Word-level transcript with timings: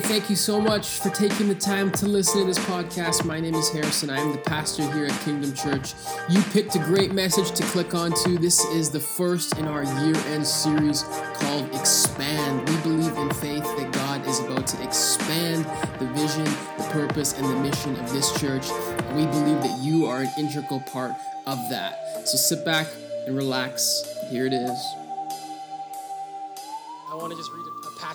Thank 0.00 0.30
you 0.30 0.36
so 0.36 0.60
much 0.60 0.98
for 1.00 1.10
taking 1.10 1.48
the 1.48 1.54
time 1.54 1.90
to 1.92 2.06
listen 2.06 2.40
to 2.40 2.46
this 2.46 2.58
podcast. 2.58 3.24
My 3.24 3.40
name 3.40 3.54
is 3.54 3.70
Harrison. 3.70 4.10
I 4.10 4.18
am 4.18 4.32
the 4.32 4.38
pastor 4.38 4.82
here 4.92 5.06
at 5.06 5.20
Kingdom 5.22 5.54
Church. 5.54 5.94
You 6.28 6.42
picked 6.52 6.76
a 6.76 6.78
great 6.78 7.12
message 7.12 7.50
to 7.52 7.62
click 7.64 7.94
onto. 7.94 8.38
This 8.38 8.64
is 8.66 8.90
the 8.90 9.00
first 9.00 9.58
in 9.58 9.66
our 9.66 9.84
year 9.84 10.16
end 10.28 10.46
series 10.46 11.02
called 11.34 11.74
Expand. 11.74 12.68
We 12.68 12.76
believe 12.78 13.16
in 13.16 13.30
faith 13.34 13.64
that 13.64 13.92
God 13.92 14.26
is 14.26 14.40
about 14.40 14.66
to 14.68 14.82
expand 14.82 15.64
the 15.98 16.06
vision, 16.06 16.44
the 16.44 16.88
purpose, 16.90 17.38
and 17.38 17.46
the 17.46 17.56
mission 17.56 17.96
of 17.96 18.12
this 18.12 18.32
church. 18.40 18.68
And 18.70 19.16
we 19.16 19.26
believe 19.26 19.62
that 19.62 19.78
you 19.80 20.06
are 20.06 20.22
an 20.22 20.30
integral 20.38 20.80
part 20.80 21.12
of 21.46 21.58
that. 21.70 22.26
So 22.26 22.36
sit 22.36 22.64
back 22.64 22.86
and 23.26 23.36
relax. 23.36 24.08
Here 24.30 24.46
it 24.46 24.52
is. 24.52 25.07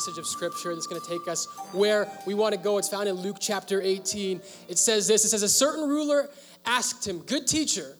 Passage 0.03 0.17
of 0.17 0.27
scripture 0.27 0.73
that's 0.73 0.87
going 0.87 0.99
to 0.99 1.07
take 1.07 1.29
us 1.29 1.45
where 1.71 2.09
we 2.25 2.33
want 2.33 2.53
to 2.53 2.59
go. 2.59 2.77
It's 2.77 2.89
found 2.89 3.07
in 3.07 3.15
Luke 3.15 3.37
chapter 3.39 3.81
18. 3.81 4.41
It 4.67 4.77
says 4.77 5.07
this 5.07 5.23
It 5.23 5.29
says, 5.29 5.43
A 5.43 5.49
certain 5.49 5.87
ruler 5.87 6.29
asked 6.65 7.07
him, 7.07 7.19
Good 7.19 7.47
teacher, 7.47 7.95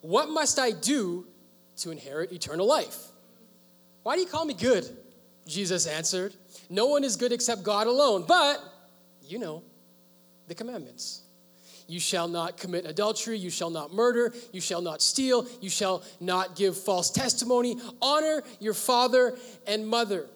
what 0.00 0.28
must 0.28 0.58
I 0.58 0.72
do 0.72 1.24
to 1.78 1.92
inherit 1.92 2.32
eternal 2.32 2.66
life? 2.66 2.96
Why 4.02 4.16
do 4.16 4.22
you 4.22 4.26
call 4.26 4.44
me 4.44 4.54
good? 4.54 4.88
Jesus 5.46 5.86
answered, 5.86 6.34
No 6.68 6.86
one 6.86 7.04
is 7.04 7.14
good 7.14 7.30
except 7.30 7.62
God 7.62 7.86
alone, 7.86 8.24
but 8.26 8.60
you 9.22 9.38
know 9.38 9.62
the 10.48 10.54
commandments. 10.56 11.22
You 11.86 12.00
shall 12.00 12.26
not 12.26 12.56
commit 12.56 12.86
adultery. 12.86 13.38
You 13.38 13.50
shall 13.50 13.70
not 13.70 13.94
murder. 13.94 14.34
You 14.50 14.60
shall 14.60 14.82
not 14.82 15.00
steal. 15.00 15.46
You 15.60 15.70
shall 15.70 16.02
not 16.18 16.56
give 16.56 16.76
false 16.76 17.08
testimony. 17.08 17.76
Honor 18.02 18.42
your 18.58 18.74
father 18.74 19.38
and 19.68 19.86
mother. 19.86 20.26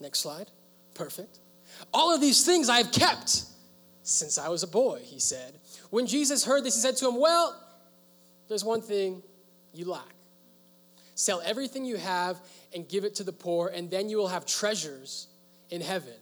Next 0.00 0.20
slide. 0.20 0.50
Perfect. 0.94 1.38
All 1.92 2.14
of 2.14 2.20
these 2.20 2.44
things 2.44 2.68
I 2.68 2.78
have 2.78 2.90
kept 2.90 3.44
since 4.02 4.38
I 4.38 4.48
was 4.48 4.62
a 4.62 4.66
boy, 4.66 5.00
he 5.04 5.20
said. 5.20 5.58
When 5.90 6.06
Jesus 6.06 6.44
heard 6.44 6.64
this, 6.64 6.74
he 6.74 6.80
said 6.80 6.96
to 6.96 7.08
him, 7.08 7.20
Well, 7.20 7.58
there's 8.48 8.64
one 8.64 8.80
thing 8.80 9.22
you 9.72 9.84
lack. 9.84 10.14
Sell 11.14 11.42
everything 11.44 11.84
you 11.84 11.96
have 11.96 12.40
and 12.74 12.88
give 12.88 13.04
it 13.04 13.16
to 13.16 13.24
the 13.24 13.32
poor, 13.32 13.68
and 13.68 13.90
then 13.90 14.08
you 14.08 14.16
will 14.16 14.28
have 14.28 14.46
treasures 14.46 15.28
in 15.68 15.80
heaven. 15.80 16.14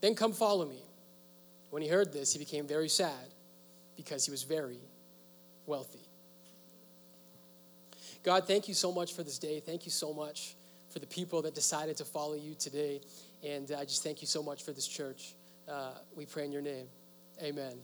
Then 0.00 0.14
come 0.14 0.32
follow 0.32 0.64
me. 0.64 0.82
When 1.70 1.82
he 1.82 1.88
heard 1.88 2.12
this, 2.12 2.32
he 2.32 2.38
became 2.38 2.66
very 2.66 2.88
sad 2.88 3.34
because 3.96 4.24
he 4.24 4.30
was 4.30 4.42
very 4.42 4.80
wealthy. 5.66 6.00
God, 8.22 8.46
thank 8.46 8.68
you 8.68 8.74
so 8.74 8.90
much 8.90 9.12
for 9.12 9.22
this 9.22 9.38
day. 9.38 9.60
Thank 9.60 9.84
you 9.84 9.90
so 9.90 10.12
much 10.12 10.56
for 10.90 10.98
the 10.98 11.06
people 11.06 11.42
that 11.42 11.54
decided 11.54 11.96
to 11.98 12.04
follow 12.04 12.34
you 12.34 12.54
today. 12.54 13.00
And 13.44 13.70
uh, 13.70 13.78
I 13.78 13.84
just 13.84 14.02
thank 14.02 14.20
you 14.20 14.26
so 14.26 14.42
much 14.42 14.64
for 14.64 14.72
this 14.72 14.86
church. 14.86 15.34
Uh, 15.68 15.90
we 16.14 16.26
pray 16.26 16.44
in 16.44 16.52
your 16.52 16.62
name. 16.62 16.86
Amen. 17.42 17.74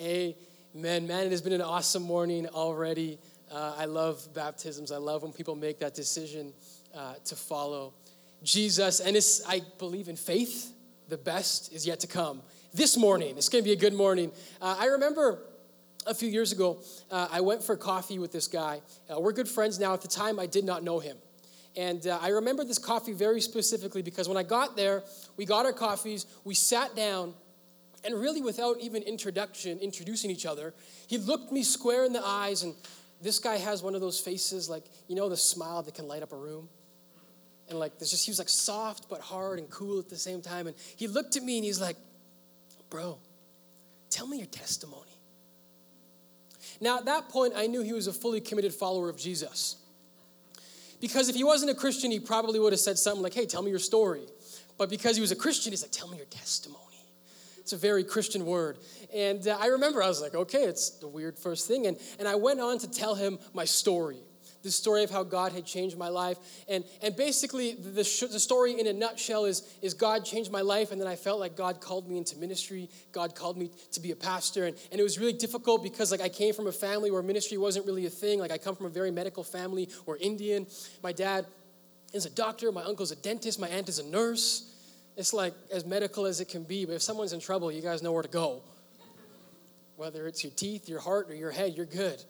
Amen. 0.00 1.06
Man, 1.06 1.26
it 1.26 1.30
has 1.30 1.42
been 1.42 1.52
an 1.52 1.60
awesome 1.60 2.02
morning 2.02 2.46
already. 2.48 3.18
Uh, 3.50 3.74
I 3.78 3.84
love 3.84 4.26
baptisms. 4.34 4.90
I 4.90 4.96
love 4.96 5.22
when 5.22 5.32
people 5.32 5.54
make 5.54 5.78
that 5.80 5.94
decision 5.94 6.52
uh, 6.94 7.14
to 7.26 7.36
follow 7.36 7.94
Jesus. 8.42 9.00
And 9.00 9.16
it's, 9.16 9.46
I 9.46 9.62
believe 9.78 10.08
in 10.08 10.16
faith. 10.16 10.72
The 11.08 11.16
best 11.16 11.72
is 11.72 11.86
yet 11.86 12.00
to 12.00 12.06
come. 12.06 12.42
This 12.74 12.96
morning, 12.96 13.36
it's 13.36 13.48
going 13.48 13.62
to 13.62 13.68
be 13.68 13.72
a 13.72 13.78
good 13.78 13.94
morning. 13.94 14.32
Uh, 14.60 14.76
I 14.78 14.86
remember 14.86 15.38
a 16.06 16.14
few 16.14 16.28
years 16.28 16.52
ago, 16.52 16.78
uh, 17.10 17.28
I 17.30 17.40
went 17.40 17.62
for 17.62 17.76
coffee 17.76 18.18
with 18.18 18.32
this 18.32 18.48
guy. 18.48 18.80
we're 19.08 19.32
good 19.32 19.48
friends 19.48 19.78
now. 19.78 19.94
At 19.94 20.02
the 20.02 20.08
time, 20.08 20.40
I 20.40 20.46
did 20.46 20.64
not 20.64 20.82
know 20.82 20.98
him. 20.98 21.16
And 21.76 22.06
uh, 22.06 22.18
I 22.22 22.28
remember 22.28 22.64
this 22.64 22.78
coffee 22.78 23.12
very 23.12 23.40
specifically 23.40 24.02
because 24.02 24.28
when 24.28 24.38
I 24.38 24.42
got 24.42 24.76
there, 24.76 25.02
we 25.36 25.44
got 25.44 25.66
our 25.66 25.72
coffees, 25.72 26.26
we 26.44 26.54
sat 26.54 26.96
down, 26.96 27.34
and 28.04 28.14
really 28.14 28.40
without 28.40 28.78
even 28.80 29.02
introduction, 29.02 29.78
introducing 29.80 30.30
each 30.30 30.46
other, 30.46 30.72
he 31.06 31.18
looked 31.18 31.52
me 31.52 31.62
square 31.62 32.04
in 32.04 32.12
the 32.12 32.24
eyes. 32.24 32.62
And 32.62 32.74
this 33.20 33.38
guy 33.38 33.56
has 33.56 33.82
one 33.82 33.94
of 33.94 34.00
those 34.00 34.18
faces, 34.18 34.70
like, 34.70 34.84
you 35.08 35.16
know, 35.16 35.28
the 35.28 35.36
smile 35.36 35.82
that 35.82 35.94
can 35.94 36.08
light 36.08 36.22
up 36.22 36.32
a 36.32 36.36
room? 36.36 36.68
And 37.68 37.78
like, 37.78 37.98
there's 37.98 38.10
just, 38.10 38.24
he 38.24 38.30
was 38.30 38.38
like 38.38 38.48
soft 38.48 39.08
but 39.10 39.20
hard 39.20 39.58
and 39.58 39.68
cool 39.68 39.98
at 39.98 40.08
the 40.08 40.16
same 40.16 40.40
time. 40.40 40.68
And 40.68 40.76
he 40.96 41.08
looked 41.08 41.36
at 41.36 41.42
me 41.42 41.56
and 41.56 41.64
he's 41.64 41.80
like, 41.80 41.96
Bro, 42.88 43.18
tell 44.08 44.26
me 44.26 44.38
your 44.38 44.46
testimony. 44.46 45.02
Now, 46.80 46.98
at 46.98 47.06
that 47.06 47.28
point, 47.28 47.54
I 47.56 47.66
knew 47.66 47.82
he 47.82 47.92
was 47.92 48.06
a 48.06 48.12
fully 48.12 48.40
committed 48.40 48.72
follower 48.72 49.08
of 49.08 49.16
Jesus. 49.16 49.76
Because 51.00 51.28
if 51.28 51.36
he 51.36 51.44
wasn't 51.44 51.70
a 51.70 51.74
Christian, 51.74 52.10
he 52.10 52.20
probably 52.20 52.58
would 52.58 52.72
have 52.72 52.80
said 52.80 52.98
something 52.98 53.22
like, 53.22 53.34
hey, 53.34 53.46
tell 53.46 53.62
me 53.62 53.70
your 53.70 53.78
story. 53.78 54.22
But 54.78 54.90
because 54.90 55.16
he 55.16 55.20
was 55.20 55.32
a 55.32 55.36
Christian, 55.36 55.72
he's 55.72 55.82
like, 55.82 55.92
tell 55.92 56.08
me 56.08 56.16
your 56.16 56.26
testimony. 56.26 56.82
It's 57.58 57.72
a 57.72 57.76
very 57.76 58.04
Christian 58.04 58.46
word. 58.46 58.78
And 59.12 59.46
uh, 59.48 59.58
I 59.60 59.66
remember 59.66 60.02
I 60.02 60.08
was 60.08 60.20
like, 60.20 60.34
okay, 60.34 60.64
it's 60.64 60.90
the 60.90 61.08
weird 61.08 61.38
first 61.38 61.66
thing. 61.66 61.86
And, 61.86 61.96
and 62.18 62.28
I 62.28 62.36
went 62.36 62.60
on 62.60 62.78
to 62.78 62.90
tell 62.90 63.14
him 63.14 63.38
my 63.54 63.64
story 63.64 64.18
the 64.66 64.72
story 64.72 65.02
of 65.04 65.10
how 65.10 65.22
God 65.22 65.52
had 65.52 65.64
changed 65.64 65.96
my 65.96 66.08
life. 66.08 66.38
And, 66.68 66.84
and 67.02 67.16
basically, 67.16 67.74
the, 67.74 68.04
sh- 68.04 68.24
the 68.30 68.40
story 68.40 68.78
in 68.78 68.86
a 68.86 68.92
nutshell 68.92 69.44
is, 69.44 69.62
is 69.80 69.94
God 69.94 70.24
changed 70.24 70.50
my 70.50 70.60
life, 70.60 70.92
and 70.92 71.00
then 71.00 71.08
I 71.08 71.16
felt 71.16 71.40
like 71.40 71.56
God 71.56 71.80
called 71.80 72.08
me 72.08 72.18
into 72.18 72.36
ministry. 72.36 72.90
God 73.12 73.34
called 73.34 73.56
me 73.56 73.70
to 73.92 74.00
be 74.00 74.10
a 74.10 74.16
pastor. 74.16 74.64
And, 74.66 74.76
and 74.90 75.00
it 75.00 75.02
was 75.02 75.18
really 75.18 75.32
difficult 75.32 75.82
because 75.82 76.10
like 76.10 76.20
I 76.20 76.28
came 76.28 76.52
from 76.52 76.66
a 76.66 76.72
family 76.72 77.10
where 77.10 77.22
ministry 77.22 77.56
wasn't 77.56 77.86
really 77.86 78.06
a 78.06 78.10
thing. 78.10 78.40
Like 78.40 78.50
I 78.50 78.58
come 78.58 78.76
from 78.76 78.86
a 78.86 78.90
very 78.90 79.10
medical 79.10 79.44
family. 79.44 79.88
We're 80.04 80.16
Indian. 80.16 80.66
My 81.02 81.12
dad 81.12 81.46
is 82.12 82.26
a 82.26 82.30
doctor. 82.30 82.72
My 82.72 82.82
uncle's 82.82 83.12
a 83.12 83.16
dentist. 83.16 83.60
My 83.60 83.68
aunt 83.68 83.88
is 83.88 83.98
a 83.98 84.06
nurse. 84.06 84.72
It's 85.16 85.32
like 85.32 85.54
as 85.72 85.86
medical 85.86 86.26
as 86.26 86.40
it 86.40 86.48
can 86.48 86.64
be. 86.64 86.84
But 86.84 86.94
if 86.94 87.02
someone's 87.02 87.32
in 87.32 87.40
trouble, 87.40 87.72
you 87.72 87.82
guys 87.82 88.02
know 88.02 88.12
where 88.12 88.22
to 88.22 88.28
go. 88.28 88.62
Whether 89.96 90.26
it's 90.26 90.44
your 90.44 90.52
teeth, 90.52 90.88
your 90.88 91.00
heart, 91.00 91.30
or 91.30 91.34
your 91.34 91.50
head, 91.50 91.74
you're 91.74 91.86
good. 91.86 92.22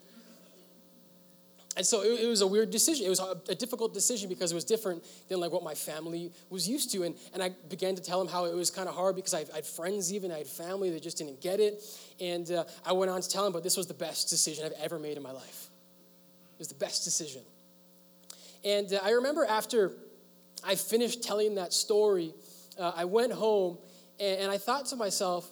And 1.76 1.84
so 1.84 2.02
it, 2.02 2.20
it, 2.20 2.26
was 2.26 2.40
a 2.40 2.46
weird 2.46 2.70
decision. 2.70 3.04
It 3.04 3.10
was 3.10 3.20
a, 3.20 3.36
a, 3.48 3.54
difficult 3.54 3.92
decision 3.92 4.30
because 4.30 4.50
it 4.50 4.54
was 4.54 4.64
different 4.64 5.04
than 5.28 5.40
like 5.40 5.52
what 5.52 5.62
my 5.62 5.74
family 5.74 6.32
was 6.48 6.66
used 6.66 6.90
to. 6.92 7.02
And, 7.02 7.14
and 7.34 7.42
I 7.42 7.50
began 7.68 7.94
to 7.96 8.02
tell 8.02 8.18
him 8.20 8.28
how 8.28 8.46
it 8.46 8.54
was 8.54 8.70
kind 8.70 8.88
of 8.88 8.94
hard 8.94 9.14
because 9.14 9.34
I, 9.34 9.40
I, 9.40 9.56
had 9.56 9.66
friends 9.66 10.10
even, 10.10 10.32
I 10.32 10.38
had 10.38 10.46
family 10.46 10.88
that 10.90 11.02
just 11.02 11.18
didn't 11.18 11.42
get 11.42 11.60
it. 11.60 11.82
And 12.18 12.50
uh, 12.50 12.64
I 12.84 12.92
went 12.92 13.10
on 13.10 13.20
to 13.20 13.28
tell 13.28 13.46
him, 13.46 13.52
but 13.52 13.62
this 13.62 13.76
was 13.76 13.86
the 13.86 13.94
best 13.94 14.30
decision 14.30 14.64
I've 14.64 14.72
ever 14.82 14.98
made 14.98 15.18
in 15.18 15.22
my 15.22 15.32
life. 15.32 15.68
It 16.54 16.58
was 16.58 16.68
the 16.68 16.74
best 16.74 17.04
decision. 17.04 17.42
And 18.64 18.90
uh, 18.94 19.00
I 19.04 19.10
remember 19.10 19.44
after 19.44 19.92
I 20.64 20.76
finished 20.76 21.22
telling 21.22 21.56
that 21.56 21.74
story, 21.74 22.32
uh, 22.78 22.92
I 22.96 23.04
went 23.04 23.32
home 23.32 23.76
and, 24.18 24.40
and 24.40 24.50
I 24.50 24.56
thought 24.56 24.86
to 24.86 24.96
myself, 24.96 25.50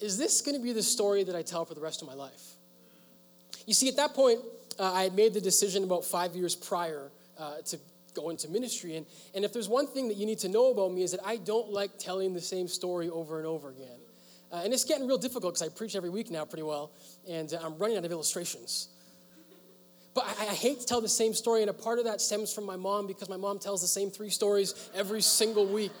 is 0.00 0.16
this 0.16 0.42
going 0.42 0.56
to 0.56 0.62
be 0.62 0.72
the 0.72 0.82
story 0.82 1.24
that 1.24 1.34
I 1.34 1.42
tell 1.42 1.64
for 1.64 1.74
the 1.74 1.80
rest 1.80 2.02
of 2.02 2.08
my 2.08 2.14
life? 2.14 2.52
You 3.66 3.74
see, 3.74 3.88
at 3.88 3.96
that 3.96 4.14
point, 4.14 4.40
uh, 4.78 4.92
I 4.92 5.04
had 5.04 5.14
made 5.14 5.34
the 5.34 5.40
decision 5.40 5.84
about 5.84 6.04
five 6.04 6.34
years 6.34 6.54
prior 6.54 7.10
uh, 7.38 7.56
to 7.66 7.78
go 8.14 8.30
into 8.30 8.48
ministry. 8.48 8.96
And, 8.96 9.06
and 9.34 9.44
if 9.44 9.52
there's 9.52 9.68
one 9.68 9.86
thing 9.86 10.08
that 10.08 10.16
you 10.16 10.26
need 10.26 10.38
to 10.40 10.48
know 10.48 10.70
about 10.70 10.92
me 10.92 11.02
is 11.02 11.12
that 11.12 11.20
I 11.24 11.36
don't 11.36 11.70
like 11.70 11.98
telling 11.98 12.34
the 12.34 12.40
same 12.40 12.66
story 12.66 13.08
over 13.10 13.38
and 13.38 13.46
over 13.46 13.70
again. 13.70 13.98
Uh, 14.52 14.62
and 14.64 14.72
it's 14.72 14.84
getting 14.84 15.06
real 15.06 15.18
difficult 15.18 15.54
because 15.54 15.66
I 15.66 15.74
preach 15.74 15.96
every 15.96 16.10
week 16.10 16.30
now 16.30 16.44
pretty 16.44 16.62
well, 16.62 16.92
and 17.28 17.52
uh, 17.52 17.58
I'm 17.62 17.76
running 17.78 17.96
out 17.96 18.04
of 18.04 18.12
illustrations. 18.12 18.88
But 20.14 20.24
I, 20.40 20.44
I, 20.44 20.54
hate 20.54 20.80
to 20.80 20.86
tell 20.86 21.00
the 21.00 21.08
same 21.08 21.34
story, 21.34 21.62
and 21.62 21.68
a 21.68 21.74
part 21.74 21.98
of 21.98 22.04
that 22.04 22.20
stems 22.20 22.52
from 22.52 22.64
my 22.64 22.76
mom 22.76 23.06
because 23.06 23.28
my 23.28 23.36
mom 23.36 23.58
tells 23.58 23.82
the 23.82 23.88
same 23.88 24.10
three 24.10 24.30
stories 24.30 24.88
every 24.94 25.20
single 25.20 25.66
week. 25.66 25.92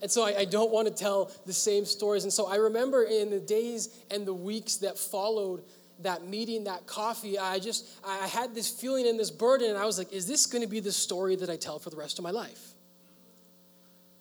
And 0.00 0.10
so 0.10 0.24
I, 0.24 0.38
I 0.38 0.44
don't 0.44 0.72
want 0.72 0.88
to 0.88 0.94
tell 0.94 1.30
the 1.46 1.52
same 1.52 1.84
stories. 1.84 2.24
And 2.24 2.32
so 2.32 2.46
I 2.46 2.56
remember 2.56 3.04
in 3.04 3.30
the 3.30 3.38
days 3.38 3.88
and 4.10 4.26
the 4.26 4.34
weeks 4.34 4.76
that 4.78 4.98
followed 4.98 5.62
that 6.02 6.26
meeting, 6.26 6.64
that 6.64 6.86
coffee, 6.86 7.38
I 7.38 7.58
just, 7.58 7.88
I 8.04 8.26
had 8.26 8.54
this 8.54 8.68
feeling 8.68 9.06
and 9.06 9.18
this 9.18 9.30
burden, 9.30 9.70
and 9.70 9.78
I 9.78 9.84
was 9.84 9.98
like, 9.98 10.12
is 10.12 10.26
this 10.26 10.46
going 10.46 10.62
to 10.62 10.68
be 10.68 10.80
the 10.80 10.92
story 10.92 11.36
that 11.36 11.50
I 11.50 11.56
tell 11.56 11.78
for 11.78 11.90
the 11.90 11.96
rest 11.96 12.18
of 12.18 12.22
my 12.22 12.30
life? 12.30 12.72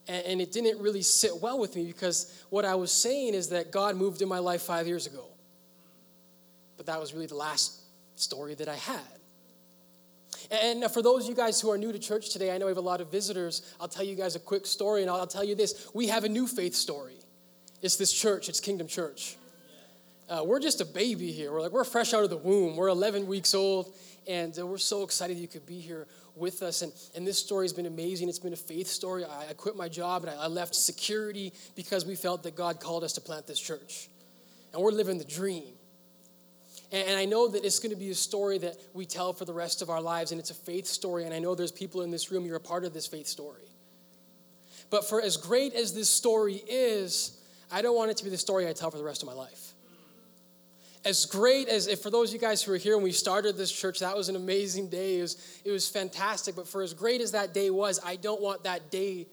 And, 0.08 0.26
and 0.26 0.42
it 0.42 0.52
didn't 0.52 0.82
really 0.82 1.02
sit 1.02 1.32
well 1.42 1.60
with 1.60 1.76
me 1.76 1.86
because 1.86 2.44
what 2.50 2.66
I 2.66 2.76
was 2.76 2.92
saying 2.92 3.34
is 3.34 3.50
that 3.50 3.72
God 3.72 3.96
moved 3.96 4.22
in 4.22 4.28
my 4.28 4.40
life 4.40 4.62
five 4.62 4.88
years 4.88 5.08
ago. 5.08 5.26
But 6.78 6.86
that 6.88 7.00
was 7.00 7.14
really 7.14 7.28
the 7.28 7.36
last 7.36 7.80
story 8.16 8.56
that 8.56 8.68
I 8.68 8.76
had. 8.76 9.00
And 10.50 10.84
for 10.92 11.02
those 11.02 11.24
of 11.24 11.30
you 11.30 11.36
guys 11.36 11.62
who 11.62 11.72
are 11.72 11.78
new 11.78 11.92
to 11.92 12.00
church 12.00 12.32
today, 12.32 12.54
I 12.54 12.58
know 12.58 12.66
we 12.66 12.72
have 12.72 12.78
a 12.78 12.82
lot 12.82 13.00
of 13.00 13.12
visitors. 13.12 13.74
I'll 13.80 13.88
tell 13.88 14.04
you 14.04 14.16
guys 14.16 14.36
a 14.36 14.40
quick 14.40 14.66
story, 14.66 15.02
and 15.02 15.10
I'll 15.10 15.28
tell 15.28 15.44
you 15.44 15.56
this. 15.56 15.90
We 15.94 16.08
have 16.08 16.24
a 16.24 16.30
new 16.30 16.48
faith 16.48 16.76
story. 16.76 17.20
It's 17.82 17.96
this 17.96 18.12
church, 18.12 18.50
it's 18.50 18.60
Kingdom 18.60 18.88
Church. 18.88 19.38
Uh, 20.32 20.42
we're 20.46 20.62
just 20.62 20.80
a 20.80 20.86
baby 20.86 21.30
here. 21.30 21.52
We're 21.52 21.62
like, 21.62 21.74
we're 21.74 21.84
fresh 21.84 22.14
out 22.14 22.24
of 22.24 22.30
the 22.30 22.38
womb. 22.38 22.78
We're 22.78 22.88
11 22.88 23.28
weeks 23.28 23.54
old, 23.54 23.94
and 24.30 24.58
uh, 24.58 24.66
we're 24.66 24.78
so 24.78 25.04
excited 25.04 25.36
you 25.36 25.50
could 25.50 25.66
be 25.66 25.82
here 25.82 26.08
with 26.38 26.62
us. 26.62 26.84
And, 26.84 26.94
and 27.14 27.28
this 27.28 27.38
story 27.38 27.66
has 27.66 27.74
been 27.74 27.86
amazing. 27.86 28.30
It's 28.30 28.40
been 28.40 28.54
a 28.54 28.56
faith 28.56 28.88
story. 28.88 29.26
I, 29.26 29.50
I 29.50 29.54
quit 29.54 29.76
my 29.76 29.90
job 29.90 30.24
and 30.24 30.32
I, 30.32 30.44
I 30.44 30.48
left 30.48 30.74
security 30.74 31.52
because 31.76 32.06
we 32.06 32.16
felt 32.16 32.44
that 32.44 32.56
God 32.56 32.80
called 32.80 33.04
us 33.04 33.12
to 33.14 33.22
plant 33.22 33.46
this 33.46 33.60
church. 33.60 34.08
And 34.72 34.82
we're 34.82 34.92
living 34.92 35.18
the 35.18 35.26
dream. 35.26 35.74
And, 36.94 37.10
and 37.10 37.20
I 37.20 37.26
know 37.26 37.50
that 37.50 37.66
it's 37.66 37.80
going 37.80 37.92
to 37.92 38.00
be 38.00 38.12
a 38.12 38.16
story 38.16 38.58
that 38.60 38.78
we 38.94 39.06
tell 39.06 39.34
for 39.34 39.44
the 39.44 39.54
rest 39.54 39.82
of 39.82 39.90
our 39.90 40.02
lives, 40.02 40.32
and 40.32 40.40
it's 40.40 40.50
a 40.50 40.56
faith 40.56 40.88
story. 40.88 41.26
And 41.26 41.34
I 41.34 41.40
know 41.40 41.56
there's 41.56 41.74
people 41.74 42.04
in 42.04 42.12
this 42.12 42.32
room, 42.32 42.46
you're 42.46 42.56
a 42.56 42.62
part 42.62 42.86
of 42.86 42.94
this 42.94 43.06
faith 43.06 43.28
story. 43.28 43.68
But 44.90 45.10
for 45.10 45.22
as 45.22 45.36
great 45.36 45.74
as 45.74 45.94
this 45.94 46.10
story 46.10 46.64
is, 46.70 47.38
I 47.70 47.82
don't 47.82 47.98
want 47.98 48.12
it 48.12 48.18
to 48.18 48.24
be 48.24 48.30
the 48.30 48.38
story 48.38 48.70
I 48.70 48.72
tell 48.72 48.92
for 48.92 48.98
the 48.98 49.04
rest 49.04 49.24
of 49.24 49.28
my 49.28 49.34
life. 49.34 49.74
As 51.04 51.26
great 51.26 51.68
as, 51.68 51.88
if 51.88 52.02
for 52.02 52.12
those 52.12 52.30
of 52.30 52.36
you 52.36 52.40
guys 52.40 52.62
who 52.62 52.72
were 52.72 52.78
here 52.78 52.96
when 52.96 53.04
we 53.04 53.12
started 53.12 53.58
this 53.58 53.72
church, 53.72 54.00
that 54.00 54.16
was 54.16 54.30
an 54.30 54.36
amazing 54.36 54.90
day. 54.90 55.18
It 55.18 55.22
was, 55.22 55.62
it 55.66 55.72
was 55.72 55.90
fantastic. 55.90 56.56
But 56.56 56.68
for 56.68 56.84
as 56.84 56.94
great 56.94 57.22
as 57.22 57.32
that 57.32 57.54
day 57.54 57.72
was, 57.72 58.00
I 58.06 58.18
don't 58.18 58.42
want 58.42 58.64
that 58.64 58.92
day 58.92 59.28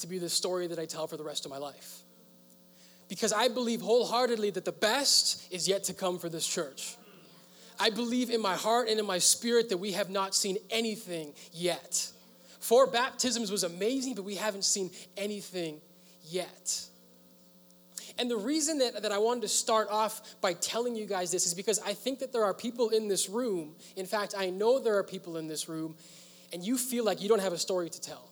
to 0.00 0.06
be 0.06 0.18
the 0.18 0.30
story 0.30 0.66
that 0.68 0.78
I 0.78 0.86
tell 0.86 1.06
for 1.06 1.18
the 1.18 1.24
rest 1.24 1.44
of 1.44 1.50
my 1.50 1.58
life. 1.58 1.98
Because 3.08 3.32
I 3.32 3.48
believe 3.48 3.82
wholeheartedly 3.82 4.50
that 4.52 4.64
the 4.64 4.72
best 4.72 5.52
is 5.52 5.68
yet 5.68 5.84
to 5.84 5.94
come 5.94 6.18
for 6.18 6.28
this 6.28 6.46
church. 6.46 6.96
I 7.78 7.90
believe 7.90 8.30
in 8.30 8.40
my 8.40 8.54
heart 8.54 8.88
and 8.88 8.98
in 8.98 9.06
my 9.06 9.18
spirit 9.18 9.70
that 9.70 9.78
we 9.78 9.92
have 9.92 10.10
not 10.10 10.34
seen 10.34 10.58
anything 10.70 11.32
yet. 11.52 12.10
Four 12.60 12.86
baptisms 12.86 13.50
was 13.50 13.64
amazing, 13.64 14.14
but 14.14 14.24
we 14.24 14.36
haven't 14.36 14.64
seen 14.64 14.90
anything 15.16 15.80
yet. 16.24 16.86
And 18.20 18.30
the 18.30 18.36
reason 18.36 18.76
that, 18.78 19.00
that 19.00 19.12
I 19.12 19.16
wanted 19.18 19.40
to 19.42 19.48
start 19.48 19.88
off 19.90 20.20
by 20.42 20.52
telling 20.52 20.94
you 20.94 21.06
guys 21.06 21.30
this 21.30 21.46
is 21.46 21.54
because 21.54 21.78
I 21.78 21.94
think 21.94 22.18
that 22.18 22.34
there 22.34 22.44
are 22.44 22.52
people 22.52 22.90
in 22.90 23.08
this 23.08 23.30
room. 23.30 23.74
In 23.96 24.04
fact, 24.04 24.34
I 24.36 24.50
know 24.50 24.78
there 24.78 24.98
are 24.98 25.02
people 25.02 25.38
in 25.38 25.48
this 25.48 25.70
room, 25.70 25.96
and 26.52 26.62
you 26.62 26.76
feel 26.76 27.02
like 27.02 27.22
you 27.22 27.30
don't 27.30 27.40
have 27.40 27.54
a 27.54 27.58
story 27.58 27.88
to 27.88 27.98
tell. 27.98 28.30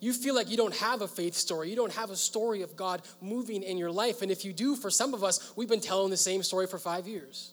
You 0.00 0.14
feel 0.14 0.34
like 0.34 0.48
you 0.48 0.56
don't 0.56 0.74
have 0.76 1.02
a 1.02 1.08
faith 1.08 1.34
story. 1.34 1.68
You 1.68 1.76
don't 1.76 1.92
have 1.92 2.08
a 2.08 2.16
story 2.16 2.62
of 2.62 2.74
God 2.74 3.02
moving 3.20 3.62
in 3.62 3.76
your 3.76 3.90
life. 3.90 4.22
And 4.22 4.30
if 4.30 4.46
you 4.46 4.54
do, 4.54 4.76
for 4.76 4.88
some 4.88 5.12
of 5.12 5.22
us, 5.22 5.52
we've 5.54 5.68
been 5.68 5.80
telling 5.80 6.08
the 6.08 6.16
same 6.16 6.42
story 6.42 6.66
for 6.66 6.78
five 6.78 7.06
years, 7.06 7.52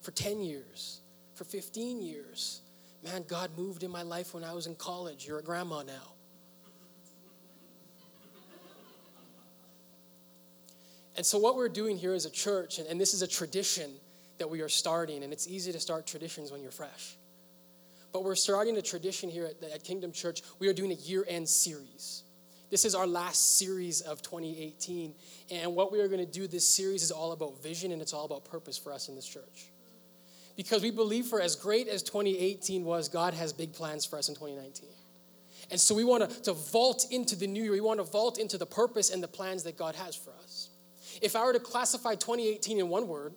for 0.00 0.12
10 0.12 0.40
years, 0.40 1.02
for 1.34 1.44
15 1.44 2.00
years. 2.00 2.62
Man, 3.02 3.24
God 3.28 3.50
moved 3.58 3.82
in 3.82 3.90
my 3.90 4.02
life 4.02 4.32
when 4.32 4.42
I 4.42 4.54
was 4.54 4.66
in 4.66 4.74
college. 4.76 5.26
You're 5.26 5.40
a 5.40 5.42
grandma 5.42 5.82
now. 5.82 6.13
And 11.16 11.24
so, 11.24 11.38
what 11.38 11.56
we're 11.56 11.68
doing 11.68 11.96
here 11.96 12.14
as 12.14 12.24
a 12.24 12.30
church, 12.30 12.78
and, 12.78 12.88
and 12.88 13.00
this 13.00 13.14
is 13.14 13.22
a 13.22 13.28
tradition 13.28 13.90
that 14.38 14.50
we 14.50 14.60
are 14.60 14.68
starting, 14.68 15.22
and 15.22 15.32
it's 15.32 15.46
easy 15.46 15.72
to 15.72 15.80
start 15.80 16.06
traditions 16.06 16.50
when 16.50 16.60
you're 16.60 16.72
fresh. 16.72 17.16
But 18.12 18.24
we're 18.24 18.34
starting 18.34 18.76
a 18.76 18.82
tradition 18.82 19.30
here 19.30 19.46
at, 19.46 19.70
at 19.70 19.84
Kingdom 19.84 20.12
Church. 20.12 20.42
We 20.58 20.68
are 20.68 20.72
doing 20.72 20.92
a 20.92 20.94
year 20.94 21.24
end 21.28 21.48
series. 21.48 22.22
This 22.70 22.84
is 22.84 22.94
our 22.94 23.06
last 23.06 23.58
series 23.58 24.00
of 24.00 24.22
2018. 24.22 25.14
And 25.50 25.76
what 25.76 25.92
we 25.92 26.00
are 26.00 26.08
going 26.08 26.24
to 26.24 26.32
do 26.32 26.48
this 26.48 26.66
series 26.66 27.02
is 27.02 27.10
all 27.10 27.32
about 27.32 27.62
vision 27.62 27.92
and 27.92 28.02
it's 28.02 28.12
all 28.12 28.24
about 28.24 28.44
purpose 28.44 28.76
for 28.76 28.92
us 28.92 29.08
in 29.08 29.14
this 29.14 29.26
church. 29.26 29.70
Because 30.56 30.82
we 30.82 30.90
believe 30.90 31.26
for 31.26 31.40
as 31.40 31.56
great 31.56 31.88
as 31.88 32.02
2018 32.02 32.84
was, 32.84 33.08
God 33.08 33.34
has 33.34 33.52
big 33.52 33.72
plans 33.72 34.04
for 34.04 34.18
us 34.18 34.28
in 34.28 34.34
2019. 34.34 34.88
And 35.70 35.80
so 35.80 35.94
we 35.94 36.04
want 36.04 36.28
to, 36.28 36.42
to 36.42 36.52
vault 36.52 37.06
into 37.10 37.36
the 37.36 37.46
new 37.46 37.62
year. 37.62 37.72
We 37.72 37.80
want 37.80 38.00
to 38.00 38.04
vault 38.04 38.38
into 38.38 38.58
the 38.58 38.66
purpose 38.66 39.10
and 39.10 39.22
the 39.22 39.28
plans 39.28 39.62
that 39.64 39.76
God 39.76 39.94
has 39.94 40.14
for 40.16 40.32
us. 40.42 40.70
If 41.22 41.36
I 41.36 41.44
were 41.44 41.52
to 41.52 41.60
classify 41.60 42.14
2018 42.14 42.78
in 42.78 42.88
one 42.88 43.08
word, 43.08 43.34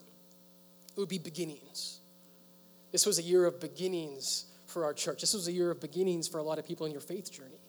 it 0.96 1.00
would 1.00 1.08
be 1.08 1.18
beginnings. 1.18 2.00
This 2.92 3.06
was 3.06 3.18
a 3.18 3.22
year 3.22 3.44
of 3.44 3.60
beginnings 3.60 4.46
for 4.66 4.84
our 4.84 4.92
church. 4.92 5.20
This 5.20 5.34
was 5.34 5.48
a 5.48 5.52
year 5.52 5.70
of 5.70 5.80
beginnings 5.80 6.28
for 6.28 6.38
a 6.38 6.42
lot 6.42 6.58
of 6.58 6.66
people 6.66 6.86
in 6.86 6.92
your 6.92 7.00
faith 7.00 7.32
journey. 7.32 7.60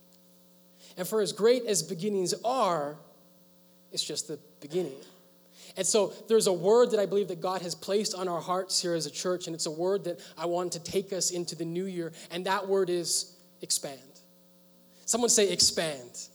And 0.97 1.07
for 1.07 1.21
as 1.21 1.31
great 1.31 1.65
as 1.65 1.83
beginnings 1.83 2.33
are, 2.43 2.97
it's 3.91 4.03
just 4.03 4.27
the 4.27 4.39
beginning. 4.61 4.97
And 5.77 5.85
so 5.85 6.13
there's 6.27 6.47
a 6.47 6.53
word 6.53 6.91
that 6.91 6.99
I 6.99 7.05
believe 7.05 7.27
that 7.27 7.41
God 7.41 7.61
has 7.61 7.75
placed 7.75 8.15
on 8.15 8.27
our 8.27 8.41
hearts 8.41 8.81
here 8.81 8.93
as 8.93 9.05
a 9.05 9.11
church, 9.11 9.47
and 9.47 9.55
it's 9.55 9.65
a 9.65 9.71
word 9.71 10.03
that 10.05 10.19
I 10.37 10.45
want 10.45 10.73
to 10.73 10.79
take 10.79 11.13
us 11.13 11.31
into 11.31 11.55
the 11.55 11.65
new 11.65 11.85
year, 11.85 12.11
and 12.31 12.45
that 12.45 12.67
word 12.67 12.89
is 12.89 13.35
expand. 13.61 13.99
Someone 15.05 15.29
say 15.29 15.51
expand 15.51 16.27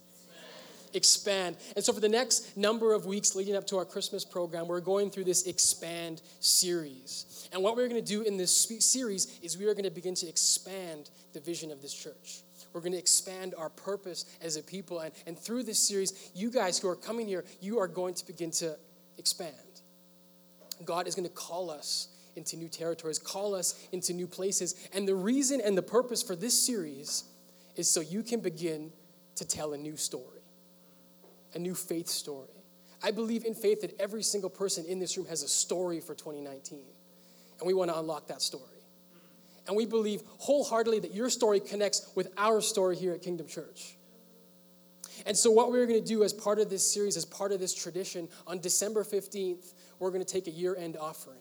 expand. 0.94 1.56
And 1.76 1.84
so, 1.84 1.92
for 1.92 2.00
the 2.00 2.08
next 2.08 2.56
number 2.56 2.92
of 2.92 3.06
weeks 3.06 3.34
leading 3.34 3.56
up 3.56 3.66
to 3.68 3.76
our 3.76 3.84
Christmas 3.84 4.24
program, 4.24 4.68
we're 4.68 4.80
going 4.80 5.10
through 5.10 5.24
this 5.24 5.46
expand 5.46 6.22
series. 6.40 7.48
And 7.52 7.62
what 7.62 7.76
we're 7.76 7.88
going 7.88 8.02
to 8.02 8.06
do 8.06 8.22
in 8.22 8.36
this 8.36 8.68
series 8.80 9.38
is 9.42 9.58
we 9.58 9.66
are 9.66 9.74
going 9.74 9.84
to 9.84 9.90
begin 9.90 10.14
to 10.16 10.28
expand 10.28 11.10
the 11.32 11.40
vision 11.40 11.70
of 11.70 11.82
this 11.82 11.94
church. 11.94 12.42
We're 12.72 12.80
going 12.80 12.92
to 12.92 12.98
expand 12.98 13.54
our 13.56 13.70
purpose 13.70 14.26
as 14.42 14.56
a 14.56 14.62
people. 14.62 15.00
And, 15.00 15.14
and 15.26 15.38
through 15.38 15.62
this 15.62 15.78
series, 15.78 16.30
you 16.34 16.50
guys 16.50 16.78
who 16.78 16.88
are 16.88 16.96
coming 16.96 17.26
here, 17.26 17.44
you 17.60 17.78
are 17.78 17.86
going 17.86 18.14
to 18.14 18.26
begin 18.26 18.50
to 18.52 18.76
expand. 19.16 19.54
God 20.84 21.06
is 21.06 21.14
going 21.14 21.28
to 21.28 21.34
call 21.34 21.70
us 21.70 22.08
into 22.36 22.56
new 22.56 22.68
territories, 22.68 23.18
call 23.18 23.54
us 23.54 23.86
into 23.92 24.12
new 24.12 24.26
places. 24.26 24.88
And 24.92 25.06
the 25.06 25.14
reason 25.14 25.60
and 25.60 25.78
the 25.78 25.82
purpose 25.82 26.22
for 26.22 26.34
this 26.34 26.60
series 26.60 27.24
is 27.76 27.88
so 27.88 28.00
you 28.00 28.22
can 28.22 28.40
begin 28.40 28.92
to 29.36 29.44
tell 29.44 29.72
a 29.72 29.78
new 29.78 29.96
story 29.96 30.33
a 31.54 31.58
new 31.58 31.74
faith 31.74 32.08
story. 32.08 32.48
I 33.02 33.10
believe 33.10 33.44
in 33.44 33.54
faith 33.54 33.82
that 33.82 33.98
every 34.00 34.22
single 34.22 34.50
person 34.50 34.84
in 34.86 34.98
this 34.98 35.16
room 35.16 35.26
has 35.26 35.42
a 35.42 35.48
story 35.48 36.00
for 36.00 36.14
2019, 36.14 36.80
and 37.58 37.66
we 37.66 37.74
want 37.74 37.90
to 37.90 37.98
unlock 37.98 38.28
that 38.28 38.40
story. 38.40 38.62
And 39.66 39.76
we 39.76 39.86
believe 39.86 40.22
wholeheartedly 40.38 41.00
that 41.00 41.14
your 41.14 41.30
story 41.30 41.60
connects 41.60 42.10
with 42.14 42.32
our 42.36 42.60
story 42.60 42.96
here 42.96 43.12
at 43.14 43.22
Kingdom 43.22 43.46
Church. 43.46 43.96
And 45.26 45.36
so, 45.36 45.50
what 45.50 45.70
we're 45.70 45.86
going 45.86 46.02
to 46.02 46.06
do 46.06 46.22
as 46.22 46.32
part 46.32 46.58
of 46.58 46.68
this 46.68 46.92
series, 46.92 47.16
as 47.16 47.24
part 47.24 47.52
of 47.52 47.60
this 47.60 47.74
tradition, 47.74 48.28
on 48.46 48.58
December 48.58 49.04
15th, 49.04 49.72
we're 49.98 50.10
going 50.10 50.24
to 50.24 50.30
take 50.30 50.48
a 50.48 50.50
year 50.50 50.76
end 50.76 50.96
offering. 50.96 51.38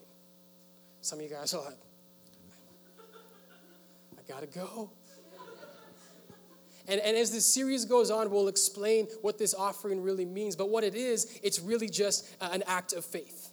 Some 1.02 1.20
of 1.20 1.24
you 1.24 1.32
guys 1.32 1.54
are 1.54 1.64
like, 1.64 1.78
I 4.18 4.32
got 4.32 4.42
to 4.42 4.48
go. 4.48 4.92
And, 6.88 7.00
and 7.00 7.16
as 7.16 7.32
this 7.32 7.46
series 7.46 7.86
goes 7.86 8.12
on, 8.12 8.30
we'll 8.30 8.50
explain 8.50 9.08
what 9.22 9.38
this 9.38 9.54
offering 9.54 10.02
really 10.02 10.26
means. 10.26 10.56
But 10.56 10.70
what 10.70 10.84
it 10.84 10.96
is, 10.96 11.40
it's 11.42 11.60
really 11.60 11.90
just 11.90 12.30
uh, 12.42 12.50
an 12.52 12.64
act 12.68 12.94
of 12.94 13.06
faith. 13.06 13.52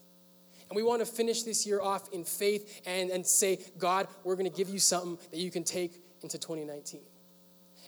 And 0.68 0.76
we 0.76 0.82
want 0.82 1.00
to 1.00 1.06
finish 1.06 1.42
this 1.42 1.66
year 1.66 1.80
off 1.80 2.12
in 2.12 2.24
faith 2.24 2.82
and, 2.86 3.10
and 3.10 3.26
say, 3.26 3.58
God, 3.78 4.08
we're 4.24 4.36
going 4.36 4.50
to 4.50 4.56
give 4.56 4.68
you 4.68 4.78
something 4.78 5.18
that 5.30 5.38
you 5.38 5.50
can 5.50 5.64
take 5.64 5.92
into 6.22 6.38
2019. 6.38 7.00